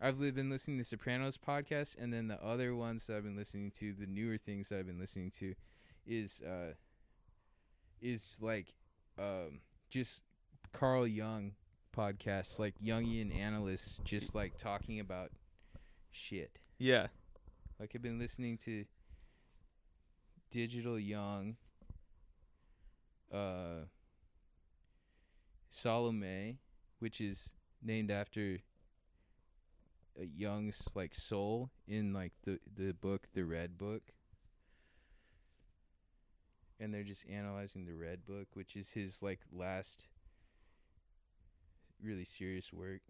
[0.00, 3.72] I've been listening to Sopranos podcast, and then the other ones that I've been listening
[3.80, 5.54] to, the newer things that I've been listening to,
[6.06, 6.74] is uh
[8.00, 8.74] is like
[9.18, 9.60] um
[9.90, 10.22] just
[10.72, 11.52] Carl Jung
[11.96, 15.32] podcasts, like Jungian analysts, just like talking about
[16.12, 16.60] shit.
[16.78, 17.08] Yeah.
[17.80, 18.84] Like I've been listening to
[20.50, 21.56] Digital Jung,
[23.32, 23.84] uh,
[25.70, 26.58] Salome,
[26.98, 27.50] which is
[27.82, 28.58] named after
[30.20, 34.02] a Jung's like soul in like the the book The Red Book.
[36.80, 40.06] And they're just analyzing the Red Book, which is his like last
[42.02, 43.00] really serious work.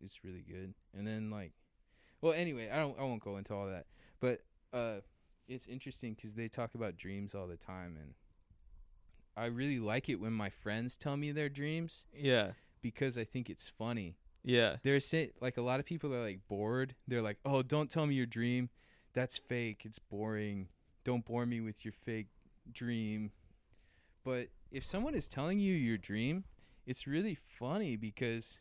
[0.00, 0.74] It's really good.
[0.96, 1.52] And then like
[2.20, 3.86] well anyway, I don't I won't go into all that.
[4.20, 4.40] But
[4.72, 5.00] uh
[5.48, 8.14] it's interesting cuz they talk about dreams all the time and
[9.36, 12.52] I really like it when my friends tell me their dreams Yeah.
[12.80, 14.16] because I think it's funny.
[14.42, 14.76] Yeah.
[14.82, 16.94] They're say, like a lot of people are like bored.
[17.06, 18.70] They're like, "Oh, don't tell me your dream.
[19.12, 19.82] That's fake.
[19.84, 20.68] It's boring.
[21.04, 22.28] Don't bore me with your fake
[22.72, 23.32] dream."
[24.24, 26.44] But if someone is telling you your dream,
[26.86, 28.60] it's really funny because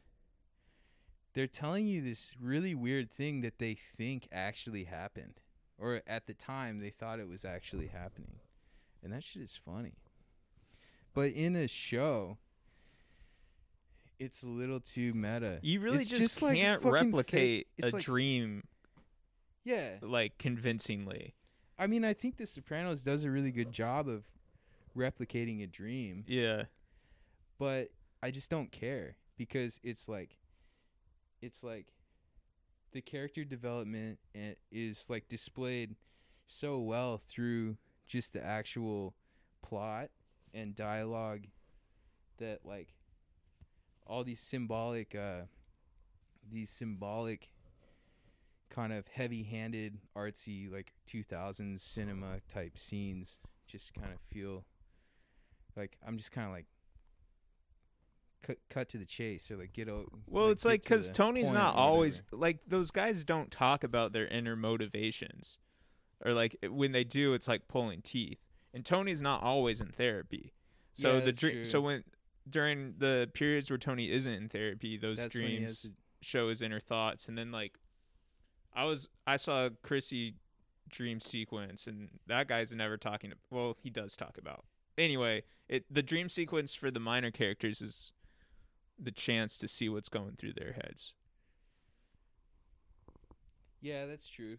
[1.33, 5.41] they're telling you this really weird thing that they think actually happened
[5.77, 8.39] or at the time they thought it was actually happening.
[9.03, 9.93] And that shit is funny.
[11.13, 12.37] But in a show,
[14.19, 15.59] it's a little too meta.
[15.61, 18.63] You really It's just, just like can't replicate it's a like- dream
[19.63, 19.97] Yeah.
[20.01, 21.35] like convincingly.
[21.77, 24.23] I mean, I think The Sopranos does a really good job of
[24.95, 26.63] replicating a dream, Yeah.
[27.57, 27.91] but
[28.23, 30.37] I just don't care because it's like
[31.41, 31.87] it's like
[32.95, 34.17] the character development
[34.71, 35.97] is like displayed
[36.47, 37.75] so well through
[38.07, 39.13] just the actual
[39.61, 40.09] plot
[40.53, 41.41] and dialogue
[42.37, 42.95] that like
[44.07, 45.41] all these symbolic uh
[46.49, 47.49] these symbolic
[48.69, 54.63] kind of heavy-handed artsy like 2000s cinema type scenes just kind of feel
[55.75, 56.67] like I'm just kind of like
[58.45, 61.09] cut cut to the chase or like get out Well, it's like get to because
[61.09, 65.57] Tony's not always like those guys don't talk about their inner motivations,
[66.23, 68.39] or like when they do, it's like pulling teeth.
[68.73, 70.53] And Tony's not always in therapy,
[70.93, 71.53] so Yeah, the dream.
[71.53, 71.63] true.
[71.65, 72.03] So when
[72.49, 75.91] during the periods where Tony isn't in therapy, those That's when he has dreams to-
[76.21, 77.77] show his inner thoughts, and then like
[78.73, 80.35] I was I saw Chrissy
[80.89, 83.33] dream sequence, and that guy's never talking.
[83.49, 84.65] Well, he does talk about.
[84.97, 88.11] Anyway, it the dream sequence for the minor characters is
[89.01, 91.13] the chance to see what's going through their heads.
[93.81, 94.57] Yeah, that's true.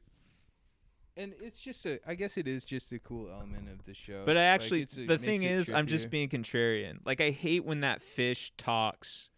[1.16, 4.24] And it's just a I guess it is just a cool element of the show.
[4.26, 6.98] But I actually, it's a- the thing is, I'm just being contrarian.
[7.06, 9.30] Like I hate when that fish talks.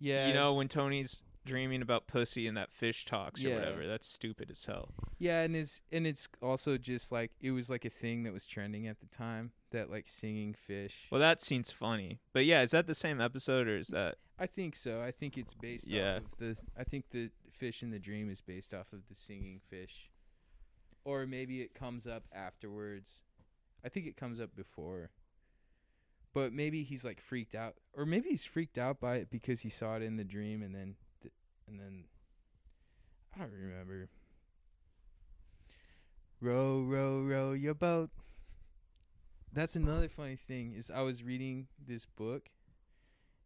[0.00, 3.54] yeah, You know, when Tony's dreaming about pussy and that fish talks or Yeah.
[3.56, 3.86] whatever.
[3.86, 4.90] That's stupid as hell.
[5.18, 8.46] Yeah, and it's and it's also just like it was like a thing that was
[8.46, 11.08] trending at the time that like singing fish.
[11.10, 12.20] Well, that seems funny.
[12.32, 14.16] But yeah, is that the same episode or is that?
[14.38, 15.00] I think so.
[15.02, 16.16] I think it's based Yeah.
[16.16, 19.14] off of the I think the fish in the dream is based off of the
[19.14, 20.10] singing fish.
[21.04, 23.20] Or maybe it comes up afterwards.
[23.84, 25.10] I think it comes up before.
[26.34, 29.68] But maybe he's like freaked out or maybe he's freaked out by it because he
[29.68, 30.96] saw it in the dream and then th-
[31.72, 32.04] and then
[33.34, 34.08] I don't remember.
[36.40, 38.10] Row, row, row your boat.
[39.52, 42.50] That's another funny thing is I was reading this book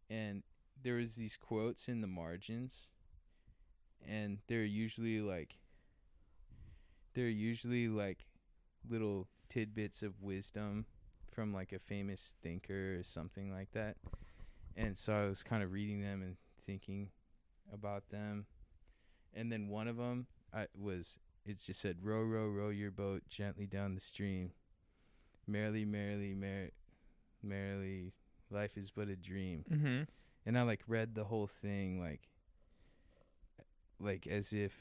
[0.09, 0.43] and
[0.81, 2.89] there was these quotes in the margins
[4.07, 5.57] and they're usually like
[7.13, 8.25] they're usually like
[8.89, 10.85] little tidbits of wisdom
[11.31, 13.97] from like a famous thinker or something like that.
[14.75, 17.09] And so I was kind of reading them and thinking
[17.73, 18.45] about them.
[19.33, 23.23] And then one of them I was it just said row row row your boat
[23.29, 24.51] gently down the stream.
[25.47, 26.71] Merrily merrily mer-
[27.43, 28.13] merrily
[28.49, 30.03] life is but a dream Mm-hmm.
[30.45, 32.21] and I like read the whole thing like
[33.99, 34.73] like as if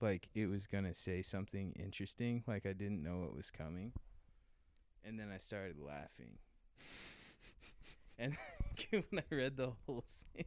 [0.00, 3.92] like it was gonna say something interesting, like I didn't know it was coming.
[5.04, 6.38] And then I started laughing.
[8.18, 8.36] and
[8.90, 10.04] when I read the whole
[10.34, 10.44] thing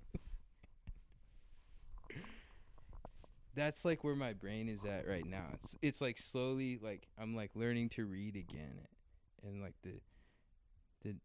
[3.56, 5.46] That's like where my brain is at right now.
[5.54, 8.80] It's it's like slowly like I'm like learning to read again
[9.46, 10.00] and like the
[11.04, 11.16] the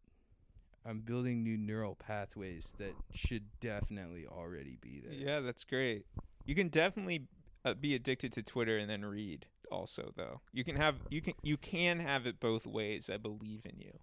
[0.85, 5.13] I'm building new neural pathways that should definitely already be there.
[5.13, 6.05] Yeah, that's great.
[6.45, 7.27] You can definitely
[7.65, 10.41] uh, be addicted to Twitter and then read also though.
[10.53, 13.09] You can have you can you can have it both ways.
[13.11, 13.99] I believe in you.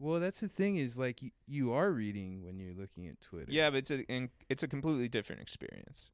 [0.00, 3.52] Well, that's the thing is like y- you are reading when you're looking at Twitter.
[3.52, 6.10] Yeah, but it's a in, it's a completely different experience.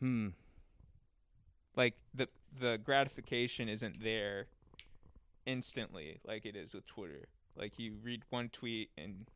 [0.00, 0.28] Hmm.
[1.74, 2.28] Like the
[2.58, 4.46] the gratification isn't there
[5.44, 7.28] instantly like it is with Twitter.
[7.56, 9.26] Like you read one tweet and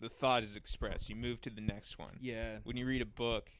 [0.00, 1.08] the thought is expressed.
[1.08, 2.18] You move to the next one.
[2.20, 2.58] Yeah.
[2.64, 3.50] When you read a book,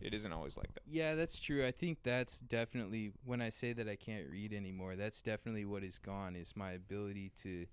[0.00, 0.82] it isn't always like that.
[0.86, 1.66] Yeah, that's true.
[1.66, 5.82] I think that's definitely when I say that I can't read anymore, that's definitely what
[5.82, 7.66] is gone is my ability to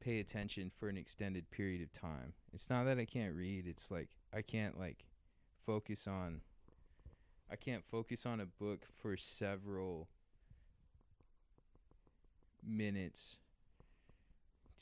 [0.00, 2.34] pay attention for an extended period of time.
[2.52, 5.04] It's not that I can't read, it's like I can't like
[5.64, 6.40] focus on
[7.50, 10.08] I can't focus on a book for several
[12.66, 13.38] minutes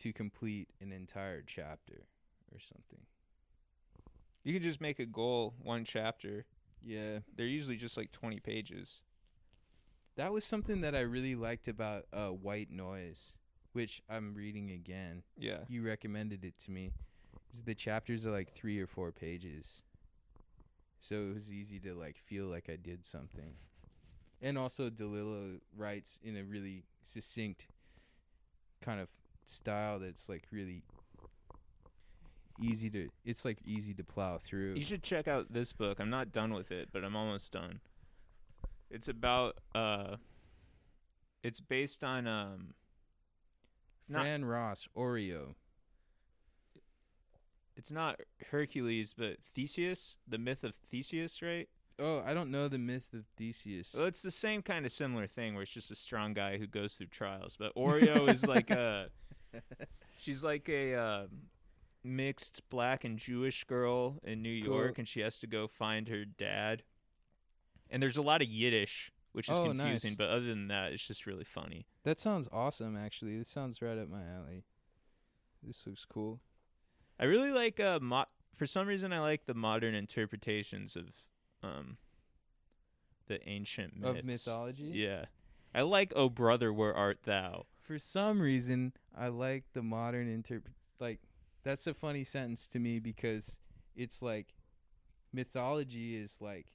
[0.01, 2.07] to complete an entire chapter
[2.53, 3.05] or something.
[4.45, 6.45] You could just make a goal one chapter.
[6.85, 7.21] Yeah.
[7.37, 9.01] They're usually just like 20 pages.
[10.17, 13.33] That was something that I really liked about uh, White Noise,
[13.73, 15.23] which I'm reading again.
[15.39, 15.59] Yeah.
[15.69, 16.91] You recommended it to me.
[17.65, 19.83] The chapters are like three or four pages,
[21.01, 23.57] so it was easy to like feel like I did something.
[24.41, 27.69] And also, DeLillo writes in a really succinct
[28.81, 29.09] kind of
[29.45, 30.83] style that's like really
[32.61, 33.09] easy to.
[33.25, 34.75] It's like easy to plow through.
[34.75, 35.99] You should check out this book.
[36.01, 37.81] I'm not done with it, but I'm almost done.
[38.91, 40.17] It's about uh
[41.43, 42.75] it's based on um
[44.11, 45.55] Fran Ross, Oreo.
[47.77, 51.69] it's not Hercules but Theseus, the myth of Theseus, right?
[51.99, 53.95] Oh, I don't know the myth of Theseus.
[53.97, 56.67] Well, it's the same kind of similar thing where it's just a strong guy who
[56.67, 59.09] goes through trials, but Oreo is like a
[60.19, 61.27] she's like a uh,
[62.05, 64.75] mixed black and Jewish girl in New Cool.
[64.77, 66.83] York and she has to go find her dad.
[67.91, 70.17] And there's a lot of Yiddish, which is Oh, confusing, nice.
[70.17, 71.87] but other than that, it's just really funny.
[72.05, 73.37] That sounds awesome, actually.
[73.39, 74.65] This sounds right up my alley.
[75.63, 76.41] This looks cool.
[77.21, 78.25] I really like uh mo-
[78.57, 81.11] for some reason I like the modern interpretations of
[81.63, 81.99] um
[83.29, 84.19] the ancient myths.
[84.19, 84.91] Of mythology?
[84.95, 85.27] Yeah.
[85.75, 87.67] I like Oh Brother Where Art Thou.
[87.81, 90.75] For some reason, I like the modern interpret.
[91.01, 91.21] Like,
[91.63, 93.59] that's a funny sentence to me because
[93.95, 94.55] it's like
[95.33, 96.67] mythology is like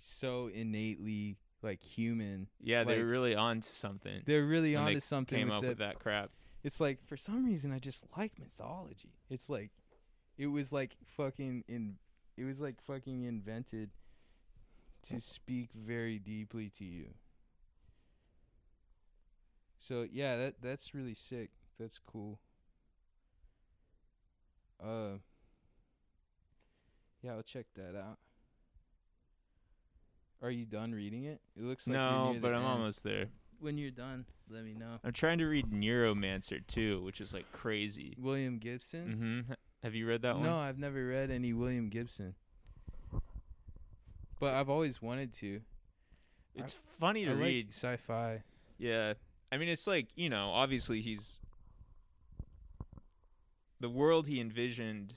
[0.00, 2.48] so innately like human.
[2.60, 4.22] Yeah, they're really on to something.
[4.26, 5.38] They're really they onto something.
[5.38, 6.30] Came with up the- with that crap.
[6.62, 9.12] It's like for some reason I just like mythology.
[9.28, 9.70] It's like
[10.38, 11.96] it was like fucking in
[12.36, 13.90] it was like fucking invented
[15.08, 17.08] to speak very deeply to you.
[19.78, 21.50] So yeah, that that's really sick.
[21.78, 22.38] That's cool.
[24.82, 25.18] Uh
[27.22, 28.18] Yeah, I'll check that out.
[30.42, 31.40] Are you done reading it?
[31.56, 32.70] It looks like you're no, near but the I'm end.
[32.70, 33.26] almost there.
[33.60, 34.98] When you're done, let me know.
[35.02, 38.14] I'm trying to read Neuromancer too, which is like crazy.
[38.20, 39.44] William Gibson?
[39.46, 39.52] hmm
[39.82, 40.44] Have you read that one?
[40.44, 42.34] No, I've never read any William Gibson.
[44.40, 45.60] But I've always wanted to.
[46.54, 47.66] It's funny to I read.
[47.66, 48.42] like sci-fi.
[48.78, 49.14] Yeah.
[49.50, 51.40] I mean, it's like, you know, obviously he's.
[53.84, 55.12] The world he envisioned.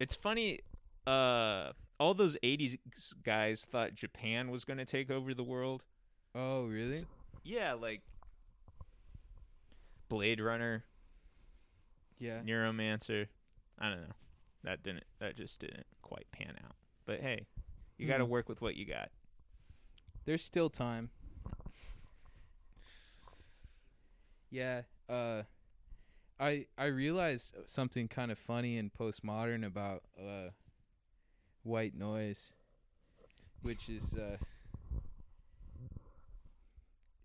[0.00, 0.60] It's funny.
[1.06, 2.78] Uh, all those 80s
[3.22, 5.84] guys thought Japan was going to take over the world.
[6.34, 6.96] Oh, really?
[6.96, 7.04] S-
[7.44, 8.00] Yeah, like.
[10.08, 10.82] Blade Runner,
[12.18, 12.40] Yeah.
[12.40, 13.26] Neuromancer.
[13.78, 14.14] I don't know.
[14.64, 15.04] That didn't.
[15.18, 16.74] That just didn't quite pan out.
[17.04, 17.44] But hey,
[17.98, 19.10] you got to work with what you got.
[20.24, 21.10] There's still time.
[24.50, 25.42] Yeah, uh
[26.40, 30.50] I I realized something kind of funny and postmodern about uh
[31.62, 32.50] white noise
[33.62, 34.36] which is uh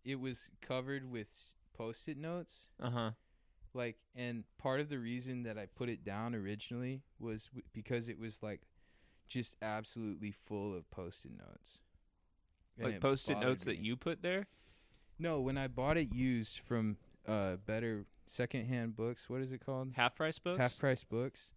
[0.03, 1.27] it was covered with
[1.77, 3.11] post-it notes Uh huh.
[3.73, 8.09] like and part of the reason that I put it down originally was w- because
[8.09, 8.61] it was like
[9.27, 11.79] just absolutely full of post-it notes.
[12.77, 14.47] And Like it post-it notes that you put there.
[15.19, 16.97] No, when I bought it used from
[17.27, 19.91] uh better secondhand books, what is it called?
[19.95, 20.59] Half price books.
[20.59, 21.51] Half price books.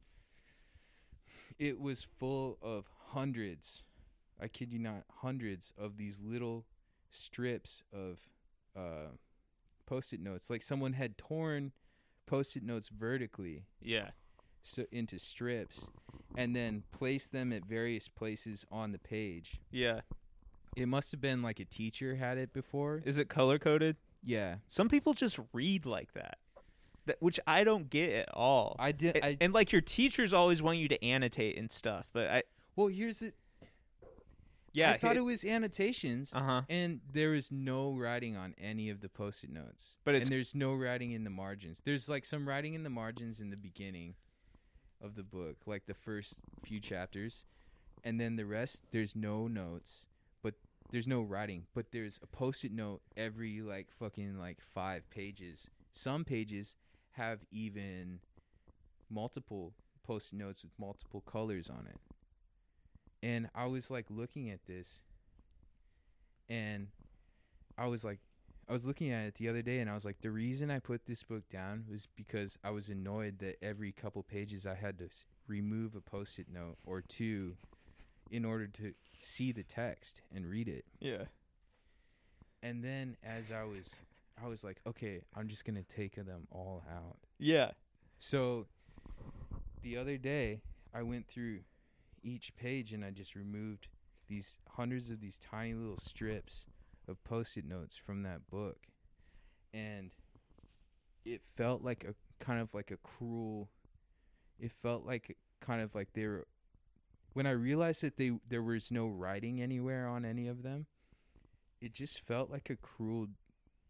[1.58, 3.82] It was full of hundreds,
[4.40, 6.66] I kid you not, hundreds of these little
[7.10, 8.18] strips of
[8.76, 9.10] uh
[9.86, 10.50] post-it notes.
[10.50, 11.72] Like someone had torn
[12.26, 14.10] post-it notes vertically Yeah.
[14.62, 15.86] so into strips
[16.36, 19.60] and then placed them at various places on the page.
[19.70, 20.00] Yeah.
[20.76, 23.00] It must have been like a teacher had it before.
[23.06, 23.96] Is it color coded?
[24.26, 24.56] Yeah.
[24.68, 26.38] Some people just read like that.
[27.06, 28.74] that, which I don't get at all.
[28.78, 29.14] I did.
[29.16, 32.42] and, I and like your teachers always want you to annotate and stuff, but I
[32.74, 33.34] well, here's it.
[34.72, 36.62] yeah, I thought it was annotations, uh huh.
[36.68, 39.92] and there is no writing on any of the post-it notes.
[40.04, 41.80] But it's- and there's no writing in the margins.
[41.84, 44.16] There's like some writing in the margins in the beginning
[45.00, 47.44] of the book, like the first few chapters,
[48.04, 50.04] and then the rest there's no notes,
[50.90, 51.66] there's no writing.
[51.74, 55.70] But there's a post-it note every like fucking like five pages.
[55.92, 56.74] Some pages
[57.12, 58.20] have even
[59.10, 59.72] multiple
[60.06, 61.98] post-it notes with multiple colors on it.
[63.22, 65.00] And I was like looking at this
[66.48, 66.88] and
[67.76, 68.20] I was like
[68.68, 70.80] I was looking at it the other day and I was like the reason I
[70.80, 74.98] put this book down was because I was annoyed that every couple pages I had
[74.98, 75.08] to
[75.46, 77.56] remove a post-it note or two
[78.30, 80.84] in order to see the text and read it.
[81.00, 81.24] Yeah.
[82.62, 83.94] And then as I was
[84.42, 87.16] I was like, okay, I'm just going to take them all out.
[87.38, 87.70] Yeah.
[88.18, 88.66] So
[89.82, 90.60] the other day,
[90.92, 91.60] I went through
[92.22, 93.88] each page and I just removed
[94.28, 96.66] these hundreds of these tiny little strips
[97.08, 98.76] of post-it notes from that book.
[99.72, 100.10] And
[101.24, 102.14] it felt like a
[102.44, 103.70] kind of like a cruel
[104.58, 106.46] it felt like kind of like they were
[107.36, 110.86] when I realized that they there was no writing anywhere on any of them,
[111.82, 113.26] it just felt like a cruel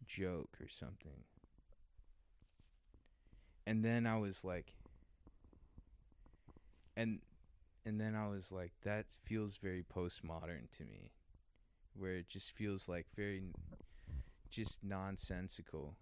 [0.05, 1.23] joke or something.
[3.65, 4.73] And then I was like
[6.97, 7.19] and
[7.85, 11.13] and then I was like that feels very postmodern to me
[11.97, 13.43] where it just feels like very
[14.49, 15.95] just nonsensical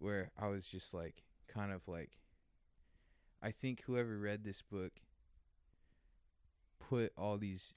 [0.00, 2.18] where I was just like kind of like
[3.40, 4.94] I think whoever read this book
[6.88, 7.72] put all these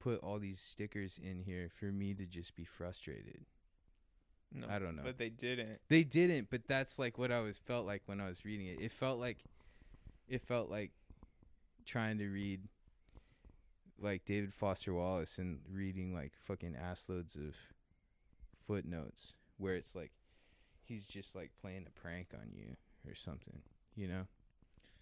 [0.00, 3.44] put all these stickers in here for me to just be frustrated.
[4.52, 5.02] No, I don't know.
[5.04, 5.80] But they didn't.
[5.88, 8.78] They didn't, but that's like what I was felt like when I was reading it.
[8.80, 9.38] It felt like
[10.28, 10.92] it felt like
[11.84, 12.60] trying to read
[14.00, 17.54] like David Foster Wallace and reading like fucking assloads of
[18.66, 20.12] footnotes where it's like
[20.84, 22.76] he's just like playing a prank on you
[23.08, 23.60] or something,
[23.94, 24.22] you know?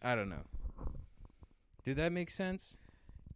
[0.00, 0.44] I don't know.
[1.84, 2.76] Did that make sense?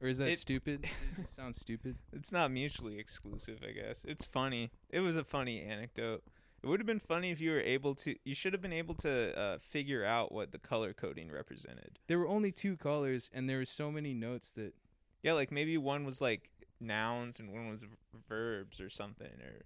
[0.00, 0.86] Or is that It- stupid?
[1.18, 1.96] It sound stupid?
[2.12, 4.04] It's not mutually exclusive, I guess.
[4.06, 4.70] It's funny.
[4.90, 6.22] It was a funny anecdote.
[6.62, 8.16] It would have been funny if you were able to.
[8.24, 11.98] You should have been able to uh, figure out what the color coding represented.
[12.08, 14.74] There were only two colors and there were so many notes that
[15.22, 17.90] Yeah, like maybe one was like nouns and one was v-
[18.28, 19.30] verbs or something.
[19.42, 19.62] Or,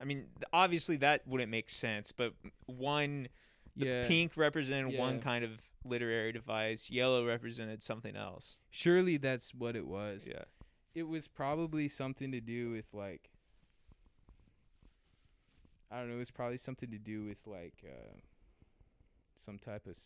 [0.00, 2.12] I mean, obviously that wouldn't make sense.
[2.12, 2.32] But
[2.66, 3.28] one,
[3.76, 4.06] yeah.
[4.06, 5.50] pink represented one kind of
[5.84, 6.90] literary device.
[6.90, 8.58] Yellow represented something else.
[8.70, 10.26] Surely that's what it was.
[10.26, 10.44] Yeah.
[10.94, 13.30] It was probably something to do with like
[15.90, 18.16] I don't know, it was probably something to do with like uh
[19.34, 19.96] some type of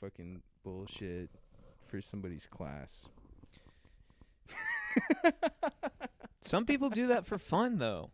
[0.00, 1.30] fucking bullshit
[1.86, 3.06] for somebody's class.
[6.40, 8.10] Some people do that for fun, though.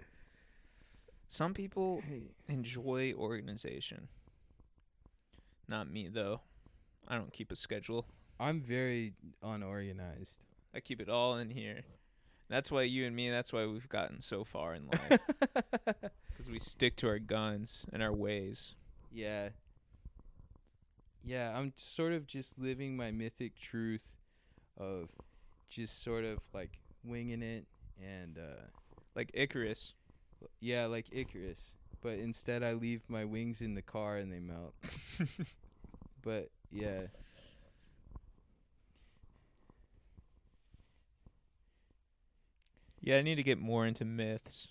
[1.28, 4.08] Some people Hey, enjoy organization.
[5.68, 6.40] Not me though.
[7.08, 8.06] I don't keep a schedule.
[8.40, 9.12] I'm very
[9.42, 10.38] unorganized.
[10.74, 11.82] I keep it all in here.
[12.48, 13.30] That's why you and me.
[13.30, 15.20] That's why we've gotten so far in life
[16.30, 18.76] because we stick to our guns and our ways.
[19.12, 19.50] yeah.
[21.26, 24.04] Yeah, I'm sort of just living my mythic truth
[24.76, 25.08] of
[25.70, 27.64] just sort of like winging it
[27.98, 28.66] and uh
[29.14, 29.94] Like Icarus.
[30.60, 31.58] Yeah, like Icarus.
[32.04, 34.74] But instead, I leave my wings in the car and they melt.
[36.22, 37.06] but yeah,
[43.00, 44.68] Yeah, I need to get more into myths.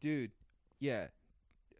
[0.00, 0.30] dude,
[0.78, 1.08] yeah,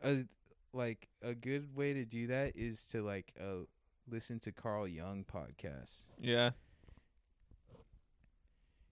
[0.03, 0.25] a
[0.73, 3.65] like a good way to do that is to like uh
[4.11, 6.03] listen to Carl Jung podcasts.
[6.21, 6.51] Yeah.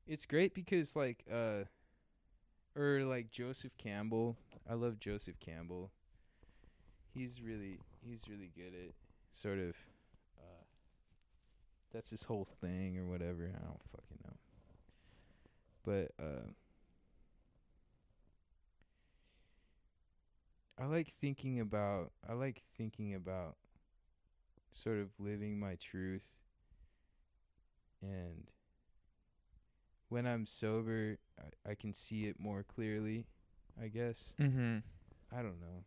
[0.07, 1.65] It's great because like uh
[2.77, 4.37] or like Joseph Campbell.
[4.69, 5.91] I love Joseph Campbell.
[7.15, 8.93] He's really he's really good at
[9.33, 9.77] sort of
[10.37, 10.65] uh
[11.93, 13.53] that's his whole thing or whatever.
[13.55, 14.37] I don't fucking know.
[15.85, 16.51] But uh
[20.77, 23.55] I like thinking about I like thinking about
[24.73, 26.27] sort of living my truth
[28.03, 28.49] and
[30.09, 33.27] when I'm sober, I, I can see it more clearly,
[33.83, 34.35] I guess.
[34.39, 34.79] Mm-hmm.
[35.33, 35.85] I don't know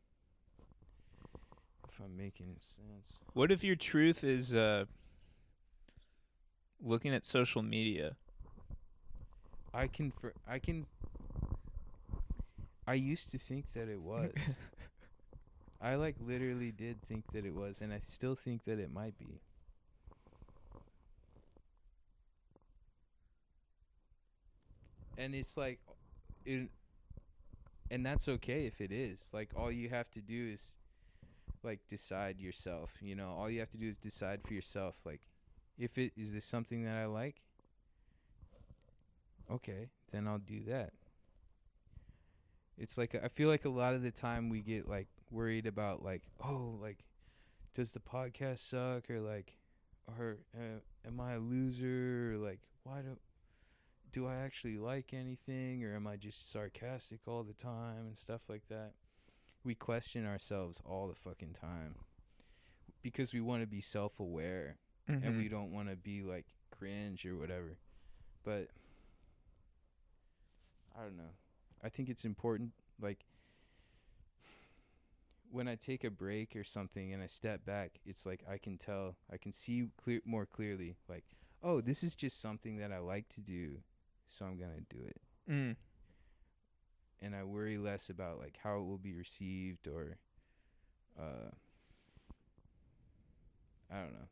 [1.98, 3.20] if I'm making sense.
[3.34, 4.86] What if your truth is uh
[6.82, 8.16] looking at social media?
[9.74, 10.14] I can
[10.48, 10.86] I can
[12.88, 14.32] I used to think that it was.
[15.82, 19.18] I like literally did think that it was, and I still think that it might
[19.20, 19.42] be.
[25.20, 25.80] And it's like,
[26.46, 26.70] it,
[27.92, 29.30] and that's okay if it is.
[29.34, 30.78] Like all you have to do is,
[31.64, 32.92] like, decide yourself.
[33.02, 34.96] You know, all you have to do is decide for yourself.
[35.06, 35.22] Like,
[35.78, 37.42] if it is this something that I like.
[39.50, 40.92] Okay, then I'll do that.
[42.78, 46.04] It's like I feel like a lot of the time we get like worried about
[46.04, 47.00] like oh like
[47.74, 49.58] does the podcast suck or like
[50.08, 53.18] or uh, am I a loser or like why do
[54.12, 58.42] do I actually like anything or am I just sarcastic all the time and stuff
[58.48, 58.94] like that.
[59.64, 61.96] We question ourselves all the fucking time
[63.02, 64.78] because we want to be self-aware
[65.08, 65.38] and Mm-hmm.
[65.38, 67.78] we don't want to be like cringe or whatever.
[68.44, 68.68] But
[70.98, 71.34] I don't know.
[71.84, 73.20] I think it's important like
[75.52, 78.78] when I take a break or something and I step back, it's like I can
[78.78, 81.24] tell, I can see clear more clearly like,
[81.64, 83.78] oh, this is just something that I like to do,
[84.28, 85.22] so I'm going to do it.
[85.50, 85.76] Mm.
[87.22, 90.18] And I worry less about like how it will be received or
[91.20, 91.50] uh
[93.92, 94.28] I don't know.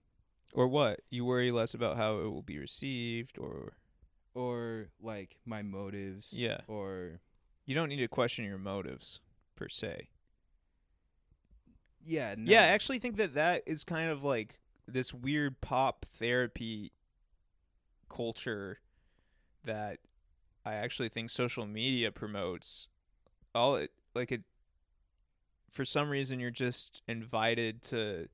[0.53, 1.01] Or what?
[1.09, 3.73] You worry less about how it will be received, or
[4.33, 6.59] Or like my motives Yeah.
[6.67, 7.21] or
[7.65, 9.19] you don't need to question your motives
[9.55, 10.09] per se.
[12.03, 12.51] yeah, no.
[12.51, 16.91] Yeah, I actually think that that is kind of like this weird pop therapy
[18.09, 18.79] culture
[19.63, 19.97] that
[20.66, 22.88] I actually think social media promotes.
[23.53, 24.41] All it like it
[25.72, 28.28] for some reason you're just invited to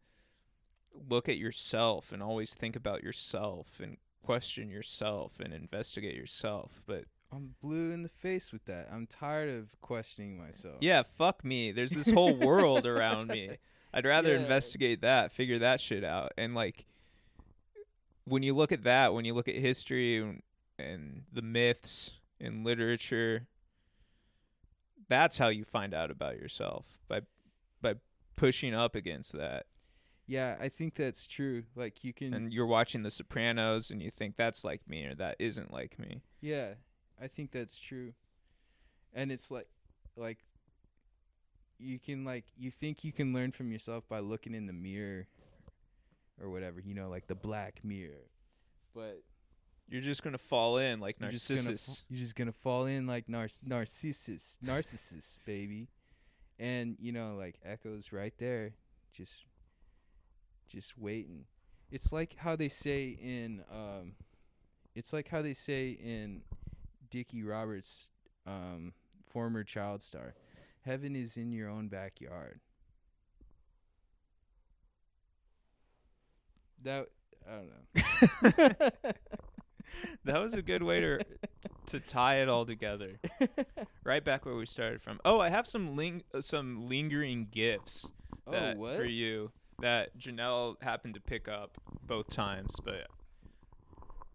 [1.09, 6.81] look at yourself and always think about yourself and question yourself and investigate yourself.
[6.85, 8.89] But I'm blue in the face with that.
[8.91, 10.75] I'm tired of questioning myself.
[10.81, 11.71] yeah, fuck me.
[11.71, 13.57] There's this whole world around me.
[13.93, 14.41] I'd rather Yeah.
[14.41, 16.31] investigate that, figure that shit out.
[16.37, 16.85] And like
[18.25, 20.41] when you look at that, when you look at history and,
[20.77, 22.11] and the myths
[22.41, 23.47] in literature,
[25.07, 27.21] that's how you find out about yourself by
[27.81, 27.95] by
[28.35, 29.67] pushing up against that.
[30.27, 31.63] Yeah, I think that's true.
[31.75, 35.15] Like you can And you're watching The Sopranos and you think that's like me or
[35.15, 36.21] that isn't like me.
[36.41, 36.75] Yeah,
[37.21, 38.13] I think that's true.
[39.13, 39.67] And it's like
[40.15, 40.39] like
[41.77, 45.27] you can like you think you can learn from yourself by looking in the mirror
[46.41, 48.29] or whatever, you know, like the black mirror.
[48.95, 49.23] But
[49.91, 52.03] You're just gonna fall in like you're just gonna Narcissus.
[52.09, 55.89] you're just gonna fall in like nar- narcissus, narcissus, baby.
[56.57, 58.71] And you know, like echoes right there,
[59.11, 59.43] just
[60.69, 61.43] just waiting.
[61.91, 64.13] It's like how they say in um
[64.95, 66.43] it's like how they say in
[67.09, 68.07] Dickie Roberts
[68.47, 68.93] um
[69.27, 70.35] former child star.
[70.85, 72.61] Heaven is in your own backyard.
[76.81, 77.07] That
[77.45, 79.11] I don't know.
[80.25, 81.19] that was a good way to
[81.87, 83.19] to tie it all together.
[84.03, 85.19] Right back where we started from.
[85.23, 88.09] Oh, I have some ling- uh, some lingering gifts
[88.47, 88.95] oh, that what?
[88.95, 91.77] for you that Janelle happened to pick up
[92.07, 93.07] both times, but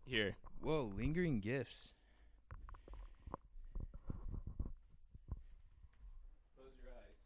[0.04, 0.36] here.
[0.60, 1.92] Whoa, lingering gifts.
[6.56, 7.18] Close your eyes.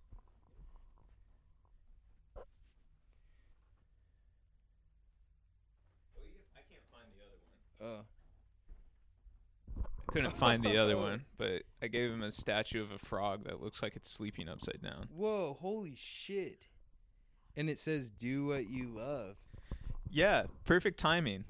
[6.57, 7.39] I can't find the other
[7.78, 8.01] one.
[8.01, 8.20] Oh.
[10.11, 13.63] Couldn't find the other one, but I gave him a statue of a frog that
[13.63, 15.07] looks like it's sleeping upside down.
[15.15, 16.67] Whoa, holy shit.
[17.57, 19.37] And it says do what you love.
[20.09, 21.45] Yeah, perfect timing.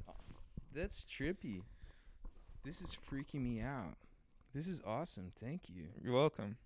[0.74, 1.62] That's trippy.
[2.64, 3.96] This is freaking me out.
[4.54, 5.32] This is awesome.
[5.42, 5.84] Thank you.
[6.02, 6.56] You're welcome.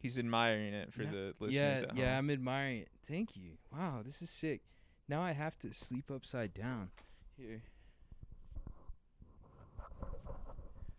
[0.00, 2.18] He's admiring it for No- the yeah, listeners at yeah, home.
[2.18, 2.88] I'm admiring it.
[3.06, 3.52] Thank you.
[3.72, 4.62] Wow, this is sick.
[5.08, 6.90] Now I have to sleep upside down.
[7.38, 7.62] Here.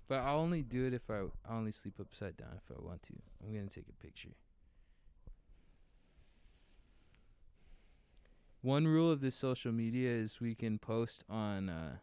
[0.07, 3.03] But I'll only do it if I I only sleep upside down if I want
[3.03, 3.13] to.
[3.43, 4.29] I'm gonna take a picture.
[8.61, 11.97] One rule of this social media is we can post on uh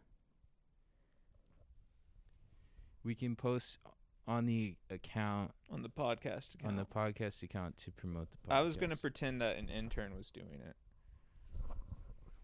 [3.05, 3.79] we can post
[4.29, 6.67] on the account on the podcast account.
[6.67, 8.57] on the podcast account to promote the podcast.
[8.57, 10.77] I was gonna pretend that an intern was doing it,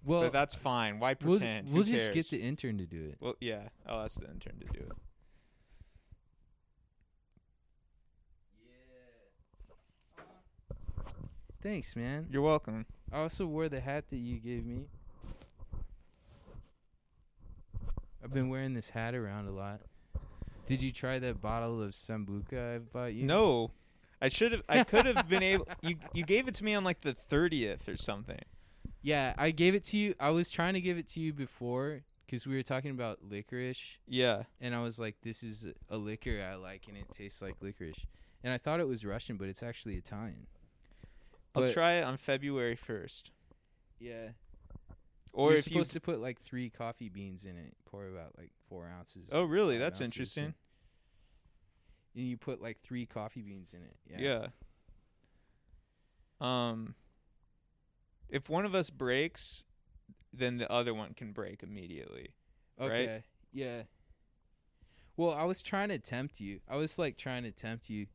[0.05, 0.99] well, but that's fine.
[0.99, 1.73] Why we'll, pretend?
[1.73, 3.17] We'll just get the intern to do it.
[3.21, 4.93] Well, yeah, oh, I'll ask the intern to do it.
[11.63, 12.27] Thanks, man.
[12.29, 12.87] You're welcome.
[13.13, 14.87] I also wore the hat that you gave me.
[18.23, 19.81] I've been wearing this hat around a lot.
[20.67, 23.25] Did you try that bottle of sambuca I bought you?
[23.27, 23.71] No,
[24.21, 24.63] I should have.
[24.69, 25.69] I could have been able.
[25.83, 28.41] You you gave it to me on like the thirtieth or something.
[29.03, 30.15] Yeah, I gave it to you.
[30.21, 33.99] I was trying to give it to you before because we were talking about licorice,
[34.07, 34.45] Yeah.
[34.61, 38.07] and I was like, "This is a- liquor I like, and it tastes like licorice."
[38.45, 40.47] And I thought it was Russian, but it's actually Italian.
[41.55, 43.31] I'll But- try it on February first.
[43.99, 44.33] Yeah.
[45.33, 45.73] Or You're if you.
[45.73, 49.29] supposed to put like three coffee beans in it, pour about like four ounces.
[49.33, 49.79] Oh, really?
[49.79, 50.45] That's interesting.
[50.47, 50.55] And,
[52.15, 53.97] and you put like three coffee beans in it.
[54.07, 54.19] Yeah.
[54.21, 54.49] Yeah.
[56.41, 56.95] Um.
[58.33, 59.63] If one of us breaks,
[60.33, 62.31] then the other one can break immediately.
[62.81, 62.91] right?
[62.91, 63.25] Okay.
[63.53, 63.83] Yeah.
[65.17, 66.61] Well, I was trying to tempt you.
[66.69, 68.07] I was like trying to tempt you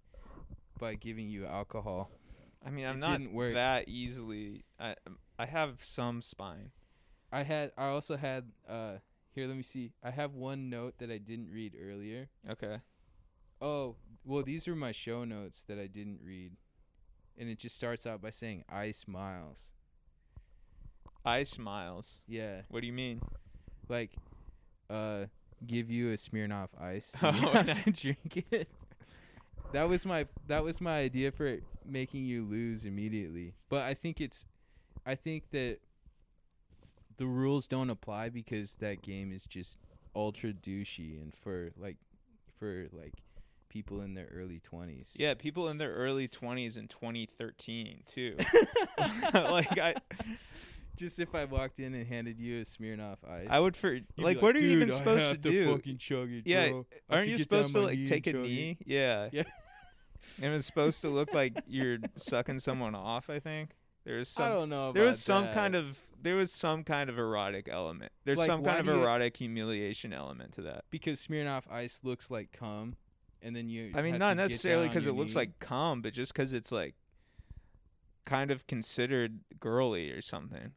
[0.79, 2.09] by giving you alcohol.
[2.65, 3.53] I mean, I'm It not work.
[3.53, 4.65] that easily.
[4.79, 4.95] I
[5.37, 6.71] I have some spine.
[7.31, 7.71] I had.
[7.77, 8.51] I also had.
[8.67, 8.97] uh
[9.35, 9.93] Here, let me see.
[10.03, 12.29] I have one note that I didn't read earlier.
[12.49, 12.77] Okay.
[13.61, 13.95] Oh,
[14.25, 16.53] well, these are my show notes that I didn't read,
[17.37, 19.73] and it just starts out by saying "I smiles."
[21.27, 22.21] I smiles.
[22.27, 23.21] Yeah, What do you mean?
[23.89, 24.11] like,
[24.89, 25.25] uh,
[25.65, 27.11] give you a Smirnoff Ice.
[27.21, 27.83] Oh, you have nice.
[27.83, 28.67] to drink it.
[29.73, 33.53] That was my that was my idea for making you lose immediately.
[33.67, 34.45] But I think it's,
[35.05, 35.79] I think that
[37.17, 39.77] the rules don't apply because that game is just
[40.15, 41.97] ultra douchey and for like,
[42.57, 43.15] for like
[43.67, 45.11] people in their early twenties.
[45.17, 48.37] Yeah, people in their early 20s in 2013 too.
[49.33, 49.95] like I
[50.97, 54.05] Just if I walked in and handed you a Smirnoff Ice, I would for you'd
[54.17, 55.75] like, what are you even "Dude, I supposed to have do?
[55.75, 56.85] fucking chug it, yeah, bro.
[57.09, 58.77] Aren't you supposed to like take a chug it." knee?
[58.85, 59.29] Yeah.
[59.33, 59.43] Yeah.
[60.41, 63.71] and it's supposed to look like you're sucking someone off, I think.
[64.03, 64.45] There was some.
[64.45, 64.91] I don't know.
[64.93, 65.53] there was some that.
[65.53, 68.11] kind of there was some kind of erotic element.
[68.25, 70.85] There's Like, some kind of erotic humiliation element to that.
[70.89, 72.95] because Smirnoff Ice looks like cum,
[73.41, 73.91] and then you.
[73.95, 76.95] I mean, not necessarily because it your looks like cum, but just because it's like
[78.25, 80.71] kind of considered girly or something.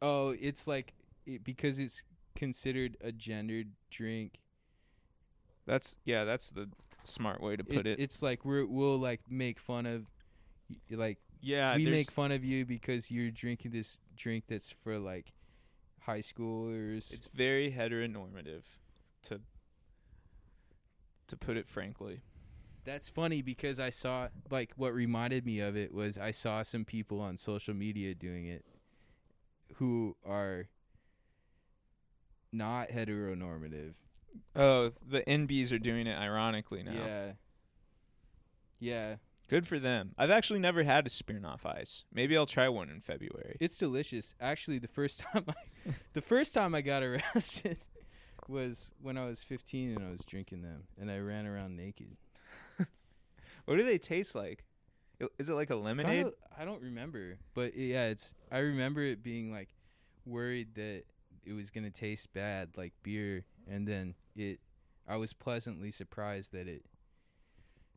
[0.00, 0.94] Oh, it's like
[1.26, 2.02] it, because it's
[2.34, 4.40] considered a gendered drink.
[5.66, 6.68] That's yeah, that's the
[7.04, 7.98] smart way to put it.
[7.98, 10.06] It's like we're we'll like make fun of,
[10.90, 15.32] like yeah, we make fun of you because you're drinking this drink that's for like
[16.00, 17.12] high schoolers.
[17.12, 18.62] It's very heteronormative,
[19.24, 19.40] to
[21.26, 22.22] to put it frankly.
[22.84, 26.84] That's funny because I saw like what reminded me of it was I saw some
[26.84, 28.64] people on social media doing it
[29.76, 30.68] who are
[32.52, 33.94] not heteronormative.
[34.54, 36.92] Oh, the NBs are doing it ironically now.
[36.92, 37.32] Yeah.
[38.80, 39.16] Yeah.
[39.48, 40.12] Good for them.
[40.18, 42.04] I've actually never had a Smirnoff Ice.
[42.12, 43.56] Maybe I'll try one in February.
[43.60, 44.34] It's delicious.
[44.40, 47.02] Actually, the first time I the first time I got
[47.34, 47.78] arrested
[48.46, 52.16] was when I was 15 and I was drinking them and I ran around naked.
[53.64, 54.64] What do they taste like?
[55.20, 56.24] I- Is it like a lemonade?
[56.24, 59.68] Kinda- I don't remember, but yeah, it's I remember it being like
[60.26, 61.04] worried that
[61.44, 64.60] it was going to taste bad like beer and then it
[65.06, 66.84] I was pleasantly surprised that it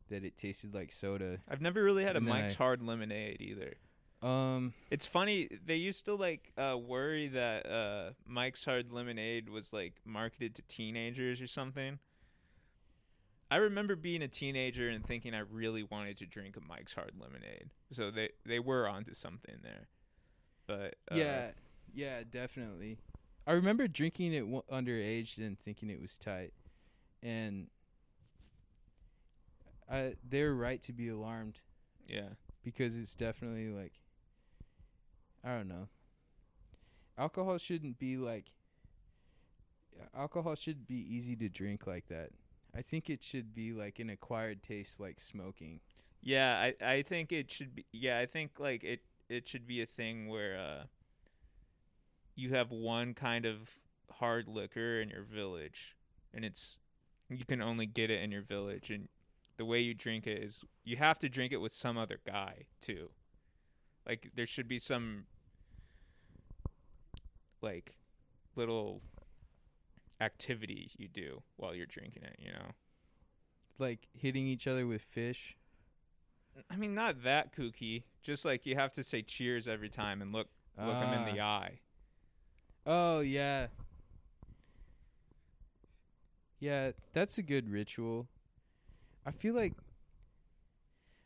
[0.08, 1.38] that it tasted like soda.
[1.48, 3.74] I've never really had a And then Mike's I- Hard Lemonade either.
[4.26, 9.72] Um It's funny they used to like uh, worry that uh, Mike's Hard Lemonade was
[9.72, 11.98] like marketed to teenagers or something.
[13.52, 17.12] I remember being a teenager and thinking I really wanted to drink a Mike's Hard
[17.20, 17.68] Lemonade.
[17.90, 19.88] So they they were onto something there.
[20.66, 21.50] But uh, yeah,
[21.92, 22.96] yeah, definitely.
[23.46, 26.54] I remember drinking it w- underage and thinking it was tight.
[27.22, 27.66] And
[29.86, 31.60] I they're right to be alarmed
[32.08, 32.30] yeah.
[32.64, 33.92] because it's definitely like
[35.44, 35.88] I don't know.
[37.18, 38.46] Alcohol shouldn't be like
[40.16, 42.30] alcohol should be easy to drink like that.
[42.74, 45.80] I think it should be like an acquired taste like smoking.
[46.22, 49.82] Yeah, I I think it should be yeah, I think like it it should be
[49.82, 50.84] a thing where uh
[52.34, 53.70] you have one kind of
[54.10, 55.96] hard liquor in your village
[56.32, 56.78] and it's
[57.28, 59.08] you can only get it in your village and
[59.56, 62.64] the way you drink it is you have to drink it with some other guy
[62.80, 63.10] too.
[64.06, 65.24] Like there should be some
[67.60, 67.96] like
[68.56, 69.02] little
[70.22, 72.70] activity you do while you're drinking it, you know.
[73.78, 75.56] Like hitting each other with fish.
[76.70, 78.04] I mean, not that kooky.
[78.22, 80.48] Just like you have to say cheers every time and look
[80.78, 81.60] look them in the Ah.
[81.60, 81.80] eye.
[82.86, 83.68] Oh yeah.
[86.60, 88.28] Yeah, that's a good ritual.
[89.26, 89.74] I feel like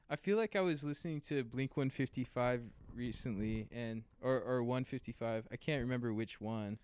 [0.08, 2.62] I feel like I was listening to Blink 155
[2.94, 5.48] recently and or or 155.
[5.52, 6.78] I can't remember which one.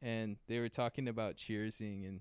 [0.00, 2.20] And they were talking about cheersing and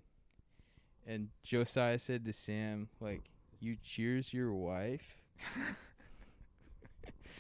[1.08, 5.18] and Josiah said to Sam, like, "You cheers your wife,"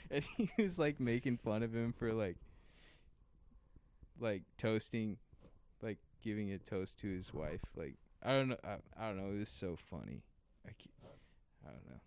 [0.09, 2.37] and he was like making fun of him for like,
[4.19, 5.17] like toasting,
[5.81, 7.61] like giving a toast to his wife.
[7.75, 9.35] Like, I don't know, I, I don't know.
[9.35, 10.23] It was so funny.
[10.65, 11.09] I, ca-
[11.65, 11.99] I don't know.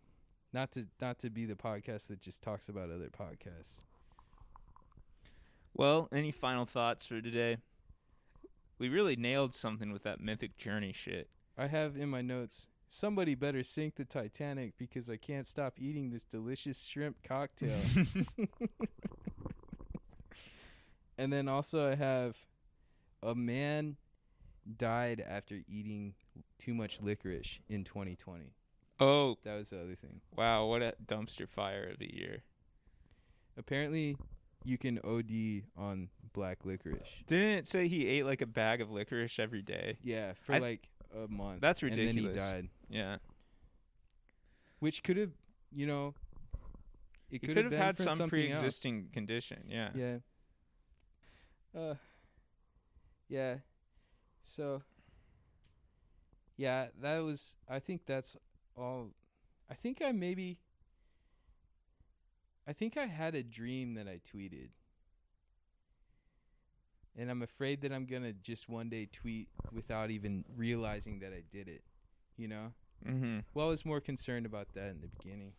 [0.53, 3.85] Not to not to be the podcast that just talks about other podcasts.
[5.74, 7.59] Well, any final thoughts for today?
[8.81, 11.28] We really nailed something with that mythic journey shit.
[11.59, 12.66] I have in my notes.
[12.89, 17.78] Somebody better sink the Titanic because I can't stop eating this delicious shrimp cocktail.
[21.18, 22.37] and then also I have
[23.22, 23.97] a man
[24.78, 26.14] died after eating
[26.59, 28.47] too much licorice in 2020.
[28.99, 30.20] oh, That was the other thing.
[30.37, 32.43] wow, what a dumpster fire of a year.
[33.59, 34.16] Apparently,
[34.65, 37.09] you can OD on black licorice.
[37.27, 39.99] Didn't it say he ate like a bag of licorice every day?
[40.03, 41.61] Yeah, for I- like a month.
[41.61, 42.17] That's ridiculous.
[42.17, 43.17] And then he died, Yeah.
[44.79, 45.33] which could have,
[45.73, 46.15] you know,
[47.31, 49.65] it could could have had some pre-existing condition.
[49.69, 49.91] Yeah.
[49.95, 50.19] Yeah.
[51.75, 51.95] Uh.
[53.29, 53.59] Yeah.
[54.45, 54.83] So.
[56.57, 57.55] Yeah, that was.
[57.69, 58.37] I think that's
[58.77, 59.11] all.
[59.71, 60.59] I think I maybe.
[62.71, 64.68] I think I had a dream that I tweeted.
[67.18, 71.33] And I'm afraid that I'm going to just one day tweet without even realizing that
[71.33, 71.83] I did it.
[72.37, 72.73] You know?
[73.05, 73.41] Mm-hmm.
[73.55, 75.55] Well, I was more concerned about that in the beginning.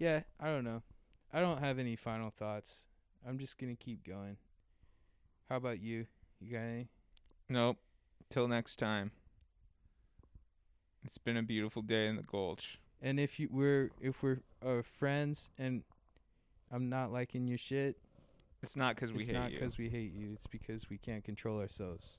[0.00, 0.82] Yeah, I don't know.
[1.32, 2.78] I don't have any final thoughts.
[3.26, 4.38] I'm just gonna keep going.
[5.48, 6.06] How about you?
[6.40, 6.88] You got any?
[7.48, 7.76] Nope.
[8.28, 9.12] Till next time.
[11.04, 12.80] It's been a beautiful day in the Gulch.
[13.00, 15.82] And if you we're if we're uh, friends and
[16.72, 17.96] I'm not liking your shit,
[18.62, 19.58] It's not because we it's hate not you.
[19.58, 20.32] because we hate you.
[20.34, 22.16] It's because we can't control ourselves.